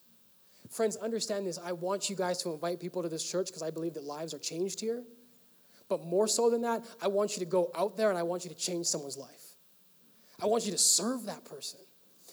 Friends, 0.69 0.95
understand 0.97 1.47
this. 1.47 1.59
I 1.63 1.71
want 1.71 2.09
you 2.09 2.15
guys 2.15 2.41
to 2.43 2.51
invite 2.51 2.79
people 2.79 3.01
to 3.03 3.09
this 3.09 3.23
church 3.23 3.47
because 3.47 3.63
I 3.63 3.71
believe 3.71 3.93
that 3.95 4.03
lives 4.03 4.33
are 4.33 4.39
changed 4.39 4.79
here. 4.79 5.03
But 5.89 6.03
more 6.03 6.27
so 6.27 6.49
than 6.49 6.61
that, 6.61 6.83
I 7.01 7.07
want 7.07 7.35
you 7.35 7.39
to 7.39 7.45
go 7.45 7.71
out 7.75 7.97
there 7.97 8.09
and 8.09 8.17
I 8.17 8.23
want 8.23 8.43
you 8.45 8.49
to 8.49 8.55
change 8.55 8.85
someone's 8.85 9.17
life. 9.17 9.55
I 10.41 10.45
want 10.45 10.65
you 10.65 10.71
to 10.71 10.77
serve 10.77 11.25
that 11.25 11.45
person. 11.45 11.79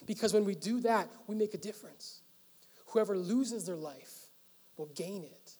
Because 0.07 0.33
when 0.33 0.45
we 0.45 0.55
do 0.55 0.81
that, 0.81 1.09
we 1.27 1.35
make 1.35 1.55
a 1.55 1.59
difference. 1.59 2.23
Whoever 2.87 3.17
loses 3.17 3.67
their 3.67 3.77
life 3.77 4.27
will 4.77 4.91
gain 4.95 5.23
it. 5.23 5.53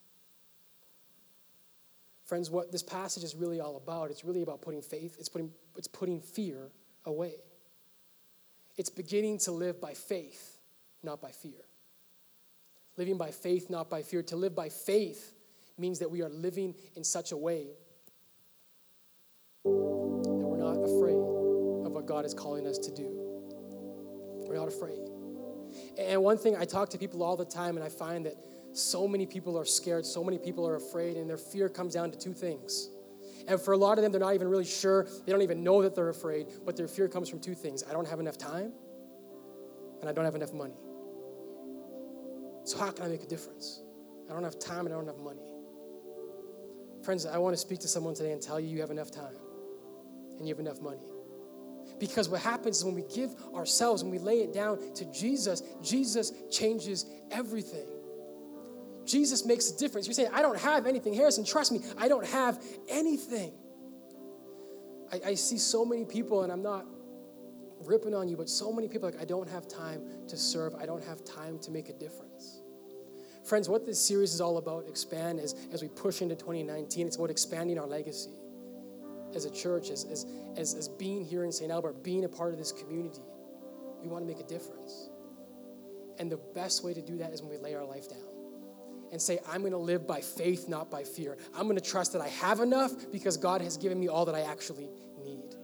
Friends, 2.25 2.51
what 2.51 2.73
this 2.73 2.83
passage 2.83 3.25
is 3.25 3.35
really 3.35 3.61
all 3.61 3.77
about, 3.77 4.11
it's 4.11 4.25
really 4.25 4.43
about 4.43 4.63
putting 4.63 4.83
faith, 4.83 5.17
it's 5.19 5.29
putting, 5.29 5.51
it's 5.77 5.89
putting 5.89 6.21
fear 6.21 6.71
away. 7.05 7.35
It's 8.77 8.89
beginning 8.89 9.39
to 9.39 9.53
live 9.53 9.81
by 9.81 9.95
faith, 9.95 10.59
not 11.03 11.21
by 11.21 11.33
fear. 11.33 11.61
Living 12.97 13.19
by 13.19 13.31
faith, 13.31 13.69
not 13.69 13.91
by 13.91 14.03
fear. 14.03 14.23
To 14.23 14.37
live 14.37 14.55
by 14.55 14.69
faith 14.69 15.35
means 15.81 15.99
that 15.99 16.11
we 16.11 16.23
are 16.23 16.29
living 16.29 16.75
in 16.95 17.03
such 17.03 17.33
a 17.33 17.37
way 17.37 17.67
that 19.65 19.71
we're 19.71 20.57
not 20.57 20.77
afraid 20.77 21.17
of 21.87 21.93
what 21.93 22.07
God 22.07 22.25
is 22.25 22.35
calling 22.35 22.67
us 22.67 22.79
to 22.79 22.91
do. 22.91 23.09
We're 24.47 24.57
not 24.57 24.69
afraid. 24.69 24.99
And 25.99 26.23
one 26.23 26.39
thing 26.39 26.57
I 26.57 26.65
talk 26.65 26.91
to 26.91 26.99
people 26.99 27.23
all 27.23 27.37
the 27.37 27.45
time, 27.45 27.77
and 27.77 27.85
I 27.85 27.89
find 27.89 28.27
that 28.27 28.35
so 28.73 29.09
many 29.09 29.27
people 29.27 29.59
are 29.59 29.65
scared, 29.65 30.05
so 30.05 30.23
many 30.23 30.39
people 30.39 30.67
are 30.67 30.77
afraid, 30.77 31.17
and 31.17 31.29
their 31.29 31.37
fear 31.37 31.69
comes 31.69 31.95
down 31.95 32.11
to 32.11 32.19
two 32.19 32.33
things. 32.33 32.89
And 33.49 33.61
for 33.61 33.73
a 33.73 33.77
lot 33.77 33.99
of 33.99 34.03
them, 34.03 34.13
they're 34.13 34.21
not 34.21 34.35
even 34.35 34.49
really 34.49 34.65
sure. 34.65 35.09
They 35.25 35.33
don't 35.33 35.43
even 35.43 35.65
know 35.65 35.83
that 35.83 35.95
they're 35.95 36.11
afraid, 36.11 36.47
but 36.65 36.77
their 36.77 36.89
fear 36.89 37.09
comes 37.09 37.29
from 37.29 37.41
two 37.41 37.55
things 37.55 37.83
I 37.89 37.93
don't 37.93 38.07
have 38.07 38.21
enough 38.21 38.39
time, 38.39 38.73
and 40.01 40.09
I 40.09 40.13
don't 40.13 40.25
have 40.25 40.35
enough 40.35 40.53
money. 40.53 40.77
So, 42.65 42.79
how 42.79 42.91
can 42.91 43.07
I 43.07 43.09
make 43.09 43.23
a 43.23 43.27
difference? 43.27 43.83
I 44.29 44.33
don't 44.33 44.45
have 44.45 44.59
time 44.59 44.87
and 44.87 44.95
I 44.95 44.99
don't 44.99 45.07
have 45.07 45.19
money. 45.19 45.50
Friends, 47.11 47.27
I 47.27 47.39
want 47.39 47.55
to 47.55 47.61
speak 47.61 47.81
to 47.81 47.89
someone 47.89 48.15
today 48.15 48.31
and 48.31 48.41
tell 48.41 48.61
you 48.61 48.69
you 48.69 48.81
have 48.83 48.93
enough 48.93 49.11
time 49.11 49.35
and 50.39 50.47
you 50.47 50.55
have 50.55 50.61
enough 50.61 50.81
money. 50.81 51.03
Because 51.99 52.29
what 52.29 52.41
happens 52.41 52.79
is 52.79 52.85
when 52.85 52.95
we 52.95 53.03
give 53.03 53.35
ourselves, 53.53 54.05
when 54.05 54.13
we 54.13 54.21
lay 54.21 54.43
it 54.43 54.53
down 54.53 54.95
to 54.95 55.05
Jesus, 55.07 55.61
Jesus 55.83 56.33
changes 56.53 57.07
everything. 57.33 57.89
Jesus 59.05 59.45
makes 59.45 59.73
a 59.73 59.77
difference. 59.77 60.07
You're 60.07 60.15
saying, 60.15 60.31
I 60.33 60.41
don't 60.41 60.61
have 60.61 60.87
anything. 60.87 61.13
Harrison, 61.13 61.45
trust 61.45 61.73
me, 61.73 61.81
I 61.99 62.07
don't 62.07 62.27
have 62.27 62.63
anything. 62.89 63.55
I, 65.13 65.31
I 65.31 65.35
see 65.35 65.59
so 65.59 65.85
many 65.85 66.05
people, 66.05 66.45
and 66.45 66.53
I'm 66.53 66.63
not 66.63 66.87
ripping 67.81 68.15
on 68.15 68.29
you, 68.29 68.37
but 68.37 68.49
so 68.49 68.73
many 68.73 68.87
people 68.87 69.11
like, 69.11 69.21
I 69.21 69.25
don't 69.25 69.49
have 69.49 69.67
time 69.67 70.03
to 70.29 70.37
serve, 70.37 70.77
I 70.77 70.87
don't 70.87 71.03
have 71.03 71.25
time 71.25 71.59
to 71.59 71.73
make 71.73 71.89
a 71.89 71.93
difference. 71.93 72.60
Friends, 73.51 73.69
what 73.69 73.85
this 73.85 74.01
series 74.01 74.33
is 74.33 74.41
all 74.41 74.59
about, 74.59 74.87
expand, 74.87 75.41
as, 75.41 75.57
as 75.73 75.83
we 75.83 75.89
push 75.89 76.23
into 76.23 76.37
2019, 76.37 77.09
it's 77.09 77.17
about 77.17 77.31
expanding 77.31 77.81
our 77.81 77.87
legacy 77.87 78.31
as 79.35 79.45
a 79.45 79.51
church, 79.51 79.91
as, 79.91 80.05
as, 80.05 80.25
as, 80.57 80.73
as 80.75 80.87
being 80.87 81.25
here 81.25 81.43
in 81.43 81.51
St. 81.51 81.69
Albert, 81.69 82.05
being 82.05 82.25
a 82.25 82.29
part 82.29 82.53
of 82.53 82.59
this 82.61 82.71
community. 82.71 83.23
We 84.01 84.07
want 84.07 84.23
to 84.23 84.29
make 84.33 84.39
a 84.39 84.47
difference. 84.47 85.11
And 86.21 86.31
the 86.31 86.37
best 86.55 86.85
way 86.85 86.95
to 86.95 87.03
do 87.03 87.17
that 87.17 87.33
is 87.33 87.43
when 87.43 87.51
we 87.51 87.59
lay 87.59 87.75
our 87.75 87.85
life 87.85 88.09
down 88.09 88.21
and 89.11 89.21
say, 89.21 89.41
I'm 89.49 89.63
going 89.63 89.73
to 89.73 89.79
live 89.79 90.07
by 90.07 90.21
faith, 90.21 90.69
not 90.69 90.89
by 90.89 91.03
fear. 91.03 91.37
I'm 91.53 91.65
going 91.65 91.75
to 91.75 91.83
trust 91.83 92.13
that 92.13 92.23
I 92.23 92.29
have 92.29 92.61
enough 92.61 92.93
because 93.11 93.37
God 93.37 93.63
has 93.63 93.77
given 93.77 93.99
me 93.99 94.07
all 94.07 94.27
that 94.27 94.37
I 94.37 94.43
actually 94.43 94.89
need. 95.25 95.57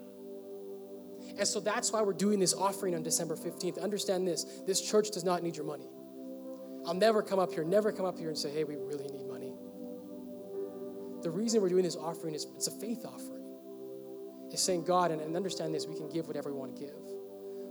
And 1.38 1.46
so 1.46 1.60
that's 1.60 1.92
why 1.92 2.02
we're 2.02 2.14
doing 2.14 2.40
this 2.40 2.52
offering 2.52 2.96
on 2.96 3.04
December 3.04 3.36
15th. 3.36 3.80
Understand 3.80 4.26
this 4.26 4.42
this 4.66 4.80
church 4.80 5.12
does 5.12 5.22
not 5.22 5.44
need 5.44 5.54
your 5.54 5.66
money. 5.66 5.86
I'll 6.86 6.94
never 6.94 7.22
come 7.22 7.38
up 7.38 7.52
here, 7.52 7.64
never 7.64 7.92
come 7.92 8.06
up 8.06 8.18
here 8.18 8.28
and 8.28 8.38
say, 8.38 8.50
hey, 8.50 8.64
we 8.64 8.76
really 8.76 9.08
need 9.08 9.26
money. 9.26 9.52
The 11.22 11.30
reason 11.30 11.60
we're 11.60 11.68
doing 11.68 11.82
this 11.82 11.96
offering 11.96 12.34
is 12.34 12.46
it's 12.54 12.68
a 12.68 12.70
faith 12.70 13.04
offering. 13.04 13.42
It's 14.52 14.62
saying, 14.62 14.84
God, 14.84 15.10
and, 15.10 15.20
and 15.20 15.34
understand 15.34 15.74
this, 15.74 15.86
we 15.86 15.96
can 15.96 16.08
give 16.08 16.28
whatever 16.28 16.52
we 16.52 16.58
want 16.58 16.76
to 16.76 16.82
give. 16.82 16.94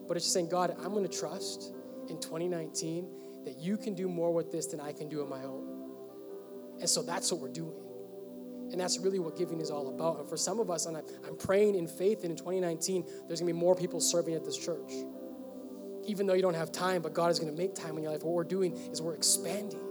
But 0.08 0.18
it's 0.18 0.26
just 0.26 0.34
saying, 0.34 0.50
God, 0.50 0.76
I'm 0.84 0.92
going 0.94 1.08
to 1.08 1.18
trust 1.18 1.74
in 2.10 2.20
2019 2.20 3.08
that 3.46 3.58
you 3.58 3.78
can 3.78 3.96
do 3.96 4.10
more 4.10 4.34
with 4.34 4.52
this 4.52 4.66
than 4.68 4.82
I 4.82 4.92
can 4.92 5.08
do 5.08 5.22
on 5.22 5.30
my 5.30 5.44
own. 5.44 5.76
And 6.82 6.90
so 6.90 7.02
that's 7.02 7.32
what 7.32 7.40
we're 7.40 7.48
doing. 7.48 7.82
And 8.72 8.82
that's 8.82 9.00
really 9.00 9.20
what 9.20 9.38
giving 9.38 9.62
is 9.62 9.72
all 9.72 9.88
about. 9.88 10.20
And 10.20 10.28
for 10.28 10.38
some 10.38 10.60
of 10.60 10.70
us, 10.70 10.88
and 10.88 10.98
I'm 10.98 11.38
praying 11.38 11.76
in 11.76 11.88
faith 11.88 12.22
that 12.24 12.32
in 12.32 12.36
2019, 12.36 13.06
there's 13.28 13.40
gonna 13.40 13.54
be 13.54 13.58
more 13.58 13.76
people 13.76 14.02
serving 14.02 14.34
at 14.34 14.44
this 14.44 14.58
church. 14.58 14.92
Even 16.06 16.28
though 16.28 16.34
you 16.34 16.42
don't 16.42 16.56
have 16.56 16.72
time, 16.72 17.02
but 17.02 17.14
God 17.14 17.32
is 17.32 17.40
gonna 17.40 17.52
make 17.52 17.76
time 17.76 17.98
in 17.98 18.04
your 18.04 18.12
life. 18.12 18.24
What 18.24 18.34
we're 18.34 18.44
doing 18.44 18.74
is 18.92 19.02
we're 19.02 19.16
expanding. 19.16 19.82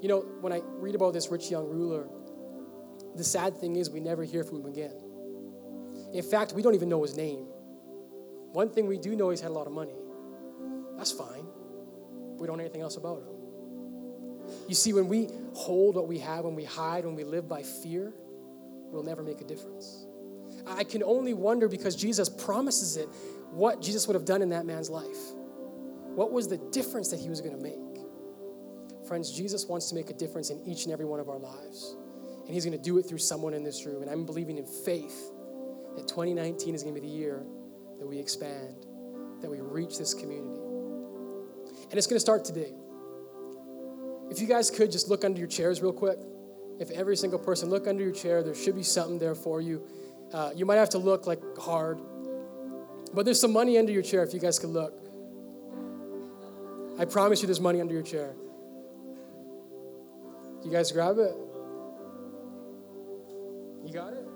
You 0.00 0.08
know, 0.08 0.20
when 0.40 0.52
I 0.52 0.60
read 0.64 0.94
about 0.94 1.12
this 1.12 1.28
rich 1.28 1.50
young 1.50 1.68
ruler, 1.68 2.06
the 3.16 3.24
sad 3.24 3.56
thing 3.58 3.76
is 3.76 3.90
we 3.90 4.00
never 4.00 4.24
hear 4.24 4.44
from 4.44 4.60
him 4.60 4.66
again. 4.66 4.94
In 6.12 6.22
fact, 6.22 6.52
we 6.52 6.62
don't 6.62 6.74
even 6.74 6.88
know 6.88 7.02
his 7.02 7.16
name. 7.16 7.46
One 8.52 8.70
thing 8.70 8.86
we 8.86 8.98
do 8.98 9.16
know, 9.16 9.30
he's 9.30 9.40
had 9.40 9.50
a 9.50 9.54
lot 9.54 9.66
of 9.66 9.72
money. 9.72 9.96
That's 10.96 11.10
fine. 11.10 11.46
We 12.38 12.46
don't 12.46 12.56
know 12.56 12.64
anything 12.64 12.82
else 12.82 12.96
about 12.96 13.18
him. 13.18 13.34
You 14.68 14.74
see, 14.74 14.92
when 14.92 15.08
we 15.08 15.28
hold 15.54 15.96
what 15.96 16.06
we 16.06 16.18
have, 16.18 16.44
when 16.44 16.54
we 16.54 16.64
hide, 16.64 17.04
when 17.04 17.14
we 17.14 17.24
live 17.24 17.48
by 17.48 17.62
fear, 17.62 18.12
we'll 18.90 19.02
never 19.02 19.22
make 19.22 19.40
a 19.40 19.44
difference. 19.44 20.06
I 20.66 20.84
can 20.84 21.02
only 21.02 21.34
wonder 21.34 21.68
because 21.68 21.96
Jesus 21.96 22.28
promises 22.28 22.96
it 22.96 23.08
what 23.54 23.80
Jesus 23.80 24.06
would 24.06 24.14
have 24.14 24.24
done 24.24 24.42
in 24.42 24.50
that 24.50 24.66
man's 24.66 24.90
life. 24.90 25.32
What 26.14 26.32
was 26.32 26.48
the 26.48 26.58
difference 26.72 27.08
that 27.10 27.20
he 27.20 27.28
was 27.28 27.40
going 27.40 27.56
to 27.56 27.62
make? 27.62 27.78
Friends, 29.06 29.30
Jesus 29.30 29.66
wants 29.66 29.88
to 29.90 29.94
make 29.94 30.10
a 30.10 30.14
difference 30.14 30.50
in 30.50 30.60
each 30.66 30.84
and 30.84 30.92
every 30.92 31.04
one 31.04 31.20
of 31.20 31.28
our 31.28 31.38
lives. 31.38 31.96
And 32.44 32.52
he's 32.52 32.64
going 32.64 32.76
to 32.76 32.82
do 32.82 32.98
it 32.98 33.02
through 33.02 33.18
someone 33.18 33.54
in 33.54 33.62
this 33.62 33.86
room. 33.86 34.02
And 34.02 34.10
I'm 34.10 34.26
believing 34.26 34.58
in 34.58 34.66
faith 34.66 35.30
that 35.96 36.08
2019 36.08 36.74
is 36.74 36.82
going 36.82 36.94
to 36.94 37.00
be 37.00 37.06
the 37.06 37.12
year 37.12 37.44
that 37.98 38.06
we 38.06 38.18
expand, 38.18 38.86
that 39.40 39.50
we 39.50 39.60
reach 39.60 39.98
this 39.98 40.14
community. 40.14 40.60
And 41.84 41.94
it's 41.94 42.06
going 42.06 42.16
to 42.16 42.20
start 42.20 42.44
today. 42.44 42.72
If 44.30 44.40
you 44.40 44.46
guys 44.46 44.70
could 44.70 44.90
just 44.90 45.08
look 45.08 45.24
under 45.24 45.38
your 45.38 45.48
chairs 45.48 45.80
real 45.82 45.92
quick. 45.92 46.18
If 46.80 46.90
every 46.90 47.16
single 47.16 47.38
person 47.38 47.70
look 47.70 47.86
under 47.86 48.02
your 48.02 48.12
chair, 48.12 48.42
there 48.42 48.54
should 48.54 48.74
be 48.74 48.82
something 48.82 49.18
there 49.18 49.36
for 49.36 49.60
you. 49.60 49.86
Uh, 50.32 50.50
you 50.56 50.66
might 50.66 50.76
have 50.76 50.90
to 50.90 50.98
look 50.98 51.26
like 51.26 51.40
hard, 51.56 52.00
but 53.14 53.24
there's 53.24 53.40
some 53.40 53.52
money 53.52 53.78
under 53.78 53.92
your 53.92 54.02
chair 54.02 54.24
if 54.24 54.34
you 54.34 54.40
guys 54.40 54.58
could 54.58 54.70
look. 54.70 54.92
I 56.98 57.04
promise 57.04 57.40
you 57.40 57.46
there's 57.46 57.60
money 57.60 57.80
under 57.80 57.94
your 57.94 58.02
chair. 58.02 58.34
You 60.64 60.70
guys 60.70 60.90
grab 60.90 61.18
it? 61.18 61.34
You 63.84 63.92
got 63.92 64.12
it? 64.12 64.26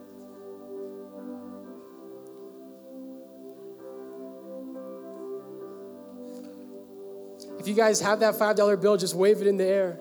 If 7.58 7.66
you 7.66 7.74
guys 7.74 8.00
have 8.00 8.20
that 8.20 8.34
$5 8.34 8.80
bill, 8.80 8.96
just 8.96 9.14
wave 9.14 9.40
it 9.40 9.46
in 9.46 9.56
the 9.56 9.64
air. 9.64 9.98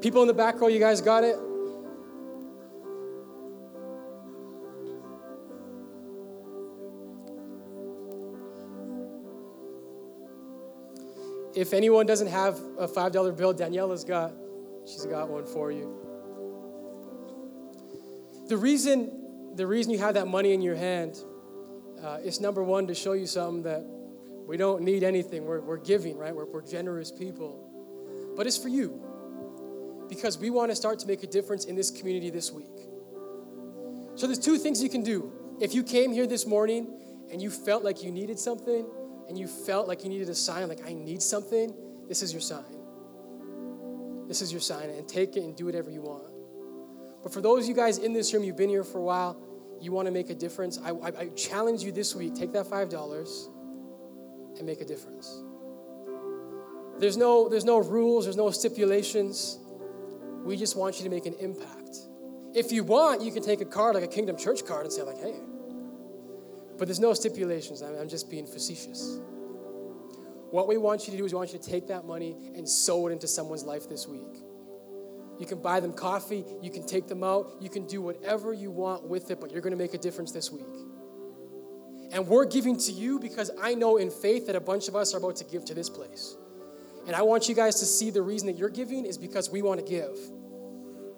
People 0.00 0.22
in 0.22 0.28
the 0.28 0.34
back 0.34 0.60
row, 0.60 0.68
you 0.68 0.80
guys 0.80 1.00
got 1.00 1.24
it? 1.24 1.36
If 11.56 11.72
anyone 11.72 12.04
doesn't 12.04 12.26
have 12.26 12.60
a 12.78 12.86
$5 12.86 13.34
bill, 13.34 13.54
Daniela's 13.54 14.04
got, 14.04 14.34
she's 14.84 15.06
got 15.06 15.30
one 15.30 15.46
for 15.46 15.72
you. 15.72 15.90
The 18.48 18.58
reason, 18.58 19.54
the 19.54 19.66
reason 19.66 19.90
you 19.90 19.98
have 19.98 20.14
that 20.14 20.28
money 20.28 20.52
in 20.52 20.60
your 20.60 20.76
hand 20.76 21.18
uh, 22.04 22.18
is 22.22 22.42
number 22.42 22.62
one 22.62 22.86
to 22.88 22.94
show 22.94 23.14
you 23.14 23.26
something 23.26 23.62
that 23.62 23.86
we 24.46 24.58
don't 24.58 24.82
need 24.82 25.02
anything. 25.02 25.46
We're, 25.46 25.62
we're 25.62 25.78
giving, 25.78 26.18
right? 26.18 26.36
We're, 26.36 26.44
we're 26.44 26.60
generous 26.60 27.10
people. 27.10 28.34
But 28.36 28.46
it's 28.46 28.58
for 28.58 28.68
you 28.68 29.02
because 30.10 30.38
we 30.38 30.50
want 30.50 30.70
to 30.70 30.76
start 30.76 30.98
to 31.00 31.06
make 31.06 31.22
a 31.22 31.26
difference 31.26 31.64
in 31.64 31.74
this 31.74 31.90
community 31.90 32.28
this 32.28 32.52
week. 32.52 32.66
So 34.14 34.26
there's 34.26 34.38
two 34.38 34.58
things 34.58 34.82
you 34.82 34.90
can 34.90 35.02
do. 35.02 35.32
If 35.58 35.74
you 35.74 35.82
came 35.82 36.12
here 36.12 36.26
this 36.26 36.46
morning 36.46 37.00
and 37.32 37.40
you 37.40 37.48
felt 37.48 37.82
like 37.82 38.02
you 38.02 38.12
needed 38.12 38.38
something, 38.38 38.86
and 39.28 39.38
you 39.38 39.46
felt 39.46 39.88
like 39.88 40.04
you 40.04 40.08
needed 40.08 40.28
a 40.28 40.34
sign, 40.34 40.68
like 40.68 40.86
I 40.86 40.92
need 40.92 41.22
something, 41.22 41.74
this 42.08 42.22
is 42.22 42.32
your 42.32 42.40
sign. 42.40 42.64
This 44.28 44.42
is 44.42 44.52
your 44.52 44.60
sign, 44.60 44.90
and 44.90 45.08
take 45.08 45.36
it 45.36 45.42
and 45.42 45.56
do 45.56 45.66
whatever 45.66 45.90
you 45.90 46.02
want. 46.02 46.24
But 47.22 47.32
for 47.32 47.40
those 47.40 47.64
of 47.64 47.68
you 47.68 47.74
guys 47.74 47.98
in 47.98 48.12
this 48.12 48.32
room, 48.32 48.44
you've 48.44 48.56
been 48.56 48.68
here 48.70 48.84
for 48.84 48.98
a 48.98 49.02
while, 49.02 49.36
you 49.80 49.92
want 49.92 50.06
to 50.06 50.12
make 50.12 50.30
a 50.30 50.34
difference, 50.34 50.78
I, 50.82 50.90
I, 50.90 51.08
I 51.18 51.28
challenge 51.36 51.82
you 51.82 51.92
this 51.92 52.14
week 52.14 52.34
take 52.34 52.52
that 52.52 52.66
$5 52.66 53.48
and 54.58 54.66
make 54.66 54.80
a 54.80 54.84
difference. 54.84 55.42
There's 56.98 57.16
no, 57.16 57.48
there's 57.48 57.64
no 57.64 57.78
rules, 57.78 58.24
there's 58.24 58.36
no 58.36 58.50
stipulations. 58.50 59.58
We 60.44 60.56
just 60.56 60.76
want 60.76 60.98
you 60.98 61.04
to 61.04 61.10
make 61.10 61.26
an 61.26 61.34
impact. 61.40 61.98
If 62.54 62.72
you 62.72 62.84
want, 62.84 63.20
you 63.20 63.32
can 63.32 63.42
take 63.42 63.60
a 63.60 63.66
card 63.66 63.94
like 63.96 64.04
a 64.04 64.08
Kingdom 64.08 64.36
Church 64.36 64.64
card 64.64 64.84
and 64.84 64.92
say, 64.92 65.02
like, 65.02 65.18
hey, 65.18 65.34
but 66.78 66.86
there's 66.88 67.00
no 67.00 67.14
stipulations. 67.14 67.82
I'm 67.82 68.08
just 68.08 68.30
being 68.30 68.46
facetious. 68.46 69.18
What 70.50 70.68
we 70.68 70.76
want 70.76 71.06
you 71.06 71.10
to 71.12 71.16
do 71.18 71.24
is 71.24 71.32
we 71.32 71.38
want 71.38 71.52
you 71.52 71.58
to 71.58 71.70
take 71.70 71.88
that 71.88 72.06
money 72.06 72.36
and 72.54 72.68
sow 72.68 73.08
it 73.08 73.12
into 73.12 73.26
someone's 73.26 73.64
life 73.64 73.88
this 73.88 74.06
week. 74.06 74.42
You 75.38 75.46
can 75.46 75.60
buy 75.60 75.80
them 75.80 75.92
coffee, 75.92 76.44
you 76.62 76.70
can 76.70 76.86
take 76.86 77.08
them 77.08 77.22
out, 77.22 77.56
you 77.60 77.68
can 77.68 77.86
do 77.86 78.00
whatever 78.00 78.52
you 78.52 78.70
want 78.70 79.06
with 79.06 79.30
it, 79.30 79.40
but 79.40 79.50
you're 79.50 79.60
going 79.60 79.72
to 79.72 79.76
make 79.76 79.92
a 79.92 79.98
difference 79.98 80.32
this 80.32 80.50
week. 80.50 80.64
And 82.12 82.26
we're 82.26 82.46
giving 82.46 82.78
to 82.78 82.92
you 82.92 83.18
because 83.18 83.50
I 83.60 83.74
know 83.74 83.96
in 83.96 84.10
faith 84.10 84.46
that 84.46 84.56
a 84.56 84.60
bunch 84.60 84.88
of 84.88 84.96
us 84.96 85.12
are 85.14 85.18
about 85.18 85.36
to 85.36 85.44
give 85.44 85.64
to 85.66 85.74
this 85.74 85.90
place. 85.90 86.36
And 87.06 87.14
I 87.14 87.22
want 87.22 87.48
you 87.48 87.54
guys 87.54 87.80
to 87.80 87.86
see 87.86 88.10
the 88.10 88.22
reason 88.22 88.46
that 88.46 88.56
you're 88.56 88.70
giving 88.70 89.04
is 89.04 89.18
because 89.18 89.50
we 89.50 89.62
want 89.62 89.80
to 89.80 89.86
give. 89.86 90.16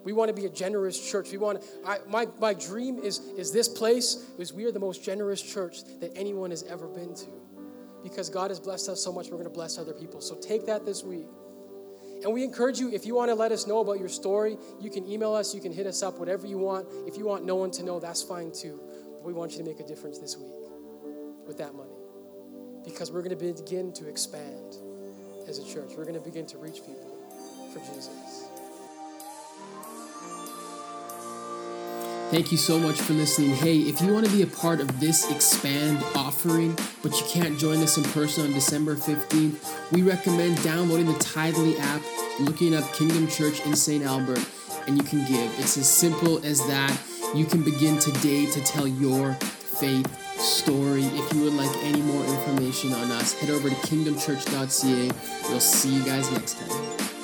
We 0.08 0.14
want 0.14 0.30
to 0.30 0.34
be 0.34 0.46
a 0.46 0.48
generous 0.48 0.98
church. 1.10 1.32
We 1.32 1.36
want 1.36 1.62
I, 1.86 1.98
my, 2.08 2.26
my 2.40 2.54
dream 2.54 2.96
is, 2.96 3.18
is 3.36 3.52
this 3.52 3.68
place 3.68 4.24
is 4.38 4.54
we 4.54 4.64
are 4.64 4.72
the 4.72 4.80
most 4.80 5.04
generous 5.04 5.42
church 5.42 5.84
that 6.00 6.16
anyone 6.16 6.48
has 6.48 6.62
ever 6.62 6.88
been 6.88 7.14
to. 7.14 7.26
Because 8.02 8.30
God 8.30 8.50
has 8.50 8.58
blessed 8.58 8.88
us 8.88 9.04
so 9.04 9.12
much, 9.12 9.26
we're 9.26 9.32
going 9.32 9.44
to 9.44 9.50
bless 9.50 9.76
other 9.76 9.92
people. 9.92 10.22
So 10.22 10.34
take 10.36 10.64
that 10.64 10.86
this 10.86 11.04
week. 11.04 11.26
And 12.24 12.32
we 12.32 12.42
encourage 12.42 12.80
you, 12.80 12.90
if 12.90 13.04
you 13.04 13.14
want 13.14 13.28
to 13.28 13.34
let 13.34 13.52
us 13.52 13.66
know 13.66 13.80
about 13.80 13.98
your 13.98 14.08
story, 14.08 14.56
you 14.80 14.88
can 14.88 15.06
email 15.06 15.34
us, 15.34 15.54
you 15.54 15.60
can 15.60 15.72
hit 15.72 15.86
us 15.86 16.02
up, 16.02 16.18
whatever 16.18 16.46
you 16.46 16.56
want. 16.56 16.86
If 17.06 17.18
you 17.18 17.26
want 17.26 17.44
no 17.44 17.56
one 17.56 17.70
to 17.72 17.82
know, 17.82 18.00
that's 18.00 18.22
fine 18.22 18.50
too. 18.50 18.80
But 19.12 19.24
we 19.24 19.34
want 19.34 19.52
you 19.52 19.58
to 19.58 19.64
make 19.64 19.78
a 19.78 19.86
difference 19.86 20.18
this 20.18 20.38
week 20.38 20.70
with 21.46 21.58
that 21.58 21.74
money. 21.74 21.98
Because 22.82 23.12
we're 23.12 23.22
going 23.22 23.38
to 23.38 23.62
begin 23.62 23.92
to 23.92 24.08
expand 24.08 24.78
as 25.46 25.58
a 25.58 25.66
church. 25.70 25.90
We're 25.98 26.06
going 26.06 26.18
to 26.18 26.24
begin 26.24 26.46
to 26.46 26.56
reach 26.56 26.76
people 26.76 27.14
for 27.74 27.80
Jesus. 27.80 28.48
Thank 32.30 32.52
you 32.52 32.58
so 32.58 32.78
much 32.78 33.00
for 33.00 33.14
listening. 33.14 33.54
Hey, 33.54 33.78
if 33.78 34.02
you 34.02 34.12
want 34.12 34.26
to 34.26 34.32
be 34.32 34.42
a 34.42 34.46
part 34.46 34.80
of 34.80 35.00
this 35.00 35.30
expand 35.30 36.04
offering, 36.14 36.76
but 37.02 37.18
you 37.18 37.26
can't 37.26 37.58
join 37.58 37.78
us 37.78 37.96
in 37.96 38.04
person 38.04 38.44
on 38.44 38.52
December 38.52 38.96
15th, 38.96 39.92
we 39.92 40.02
recommend 40.02 40.62
downloading 40.62 41.06
the 41.06 41.14
Tithely 41.14 41.80
app, 41.80 42.02
looking 42.38 42.74
up 42.74 42.84
Kingdom 42.92 43.28
Church 43.28 43.64
in 43.64 43.74
St. 43.74 44.04
Albert, 44.04 44.46
and 44.86 44.98
you 44.98 45.02
can 45.04 45.20
give. 45.20 45.58
It's 45.58 45.78
as 45.78 45.88
simple 45.88 46.44
as 46.44 46.58
that. 46.66 46.94
You 47.34 47.46
can 47.46 47.62
begin 47.62 47.98
today 47.98 48.44
to 48.44 48.62
tell 48.62 48.86
your 48.86 49.32
faith 49.32 50.06
story. 50.38 51.04
If 51.04 51.32
you 51.32 51.44
would 51.44 51.54
like 51.54 51.74
any 51.78 52.02
more 52.02 52.24
information 52.26 52.92
on 52.92 53.10
us, 53.10 53.32
head 53.40 53.48
over 53.48 53.70
to 53.70 53.74
kingdomchurch.ca. 53.74 55.48
We'll 55.48 55.60
see 55.60 55.94
you 55.94 56.04
guys 56.04 56.30
next 56.30 56.58
time. 56.58 57.17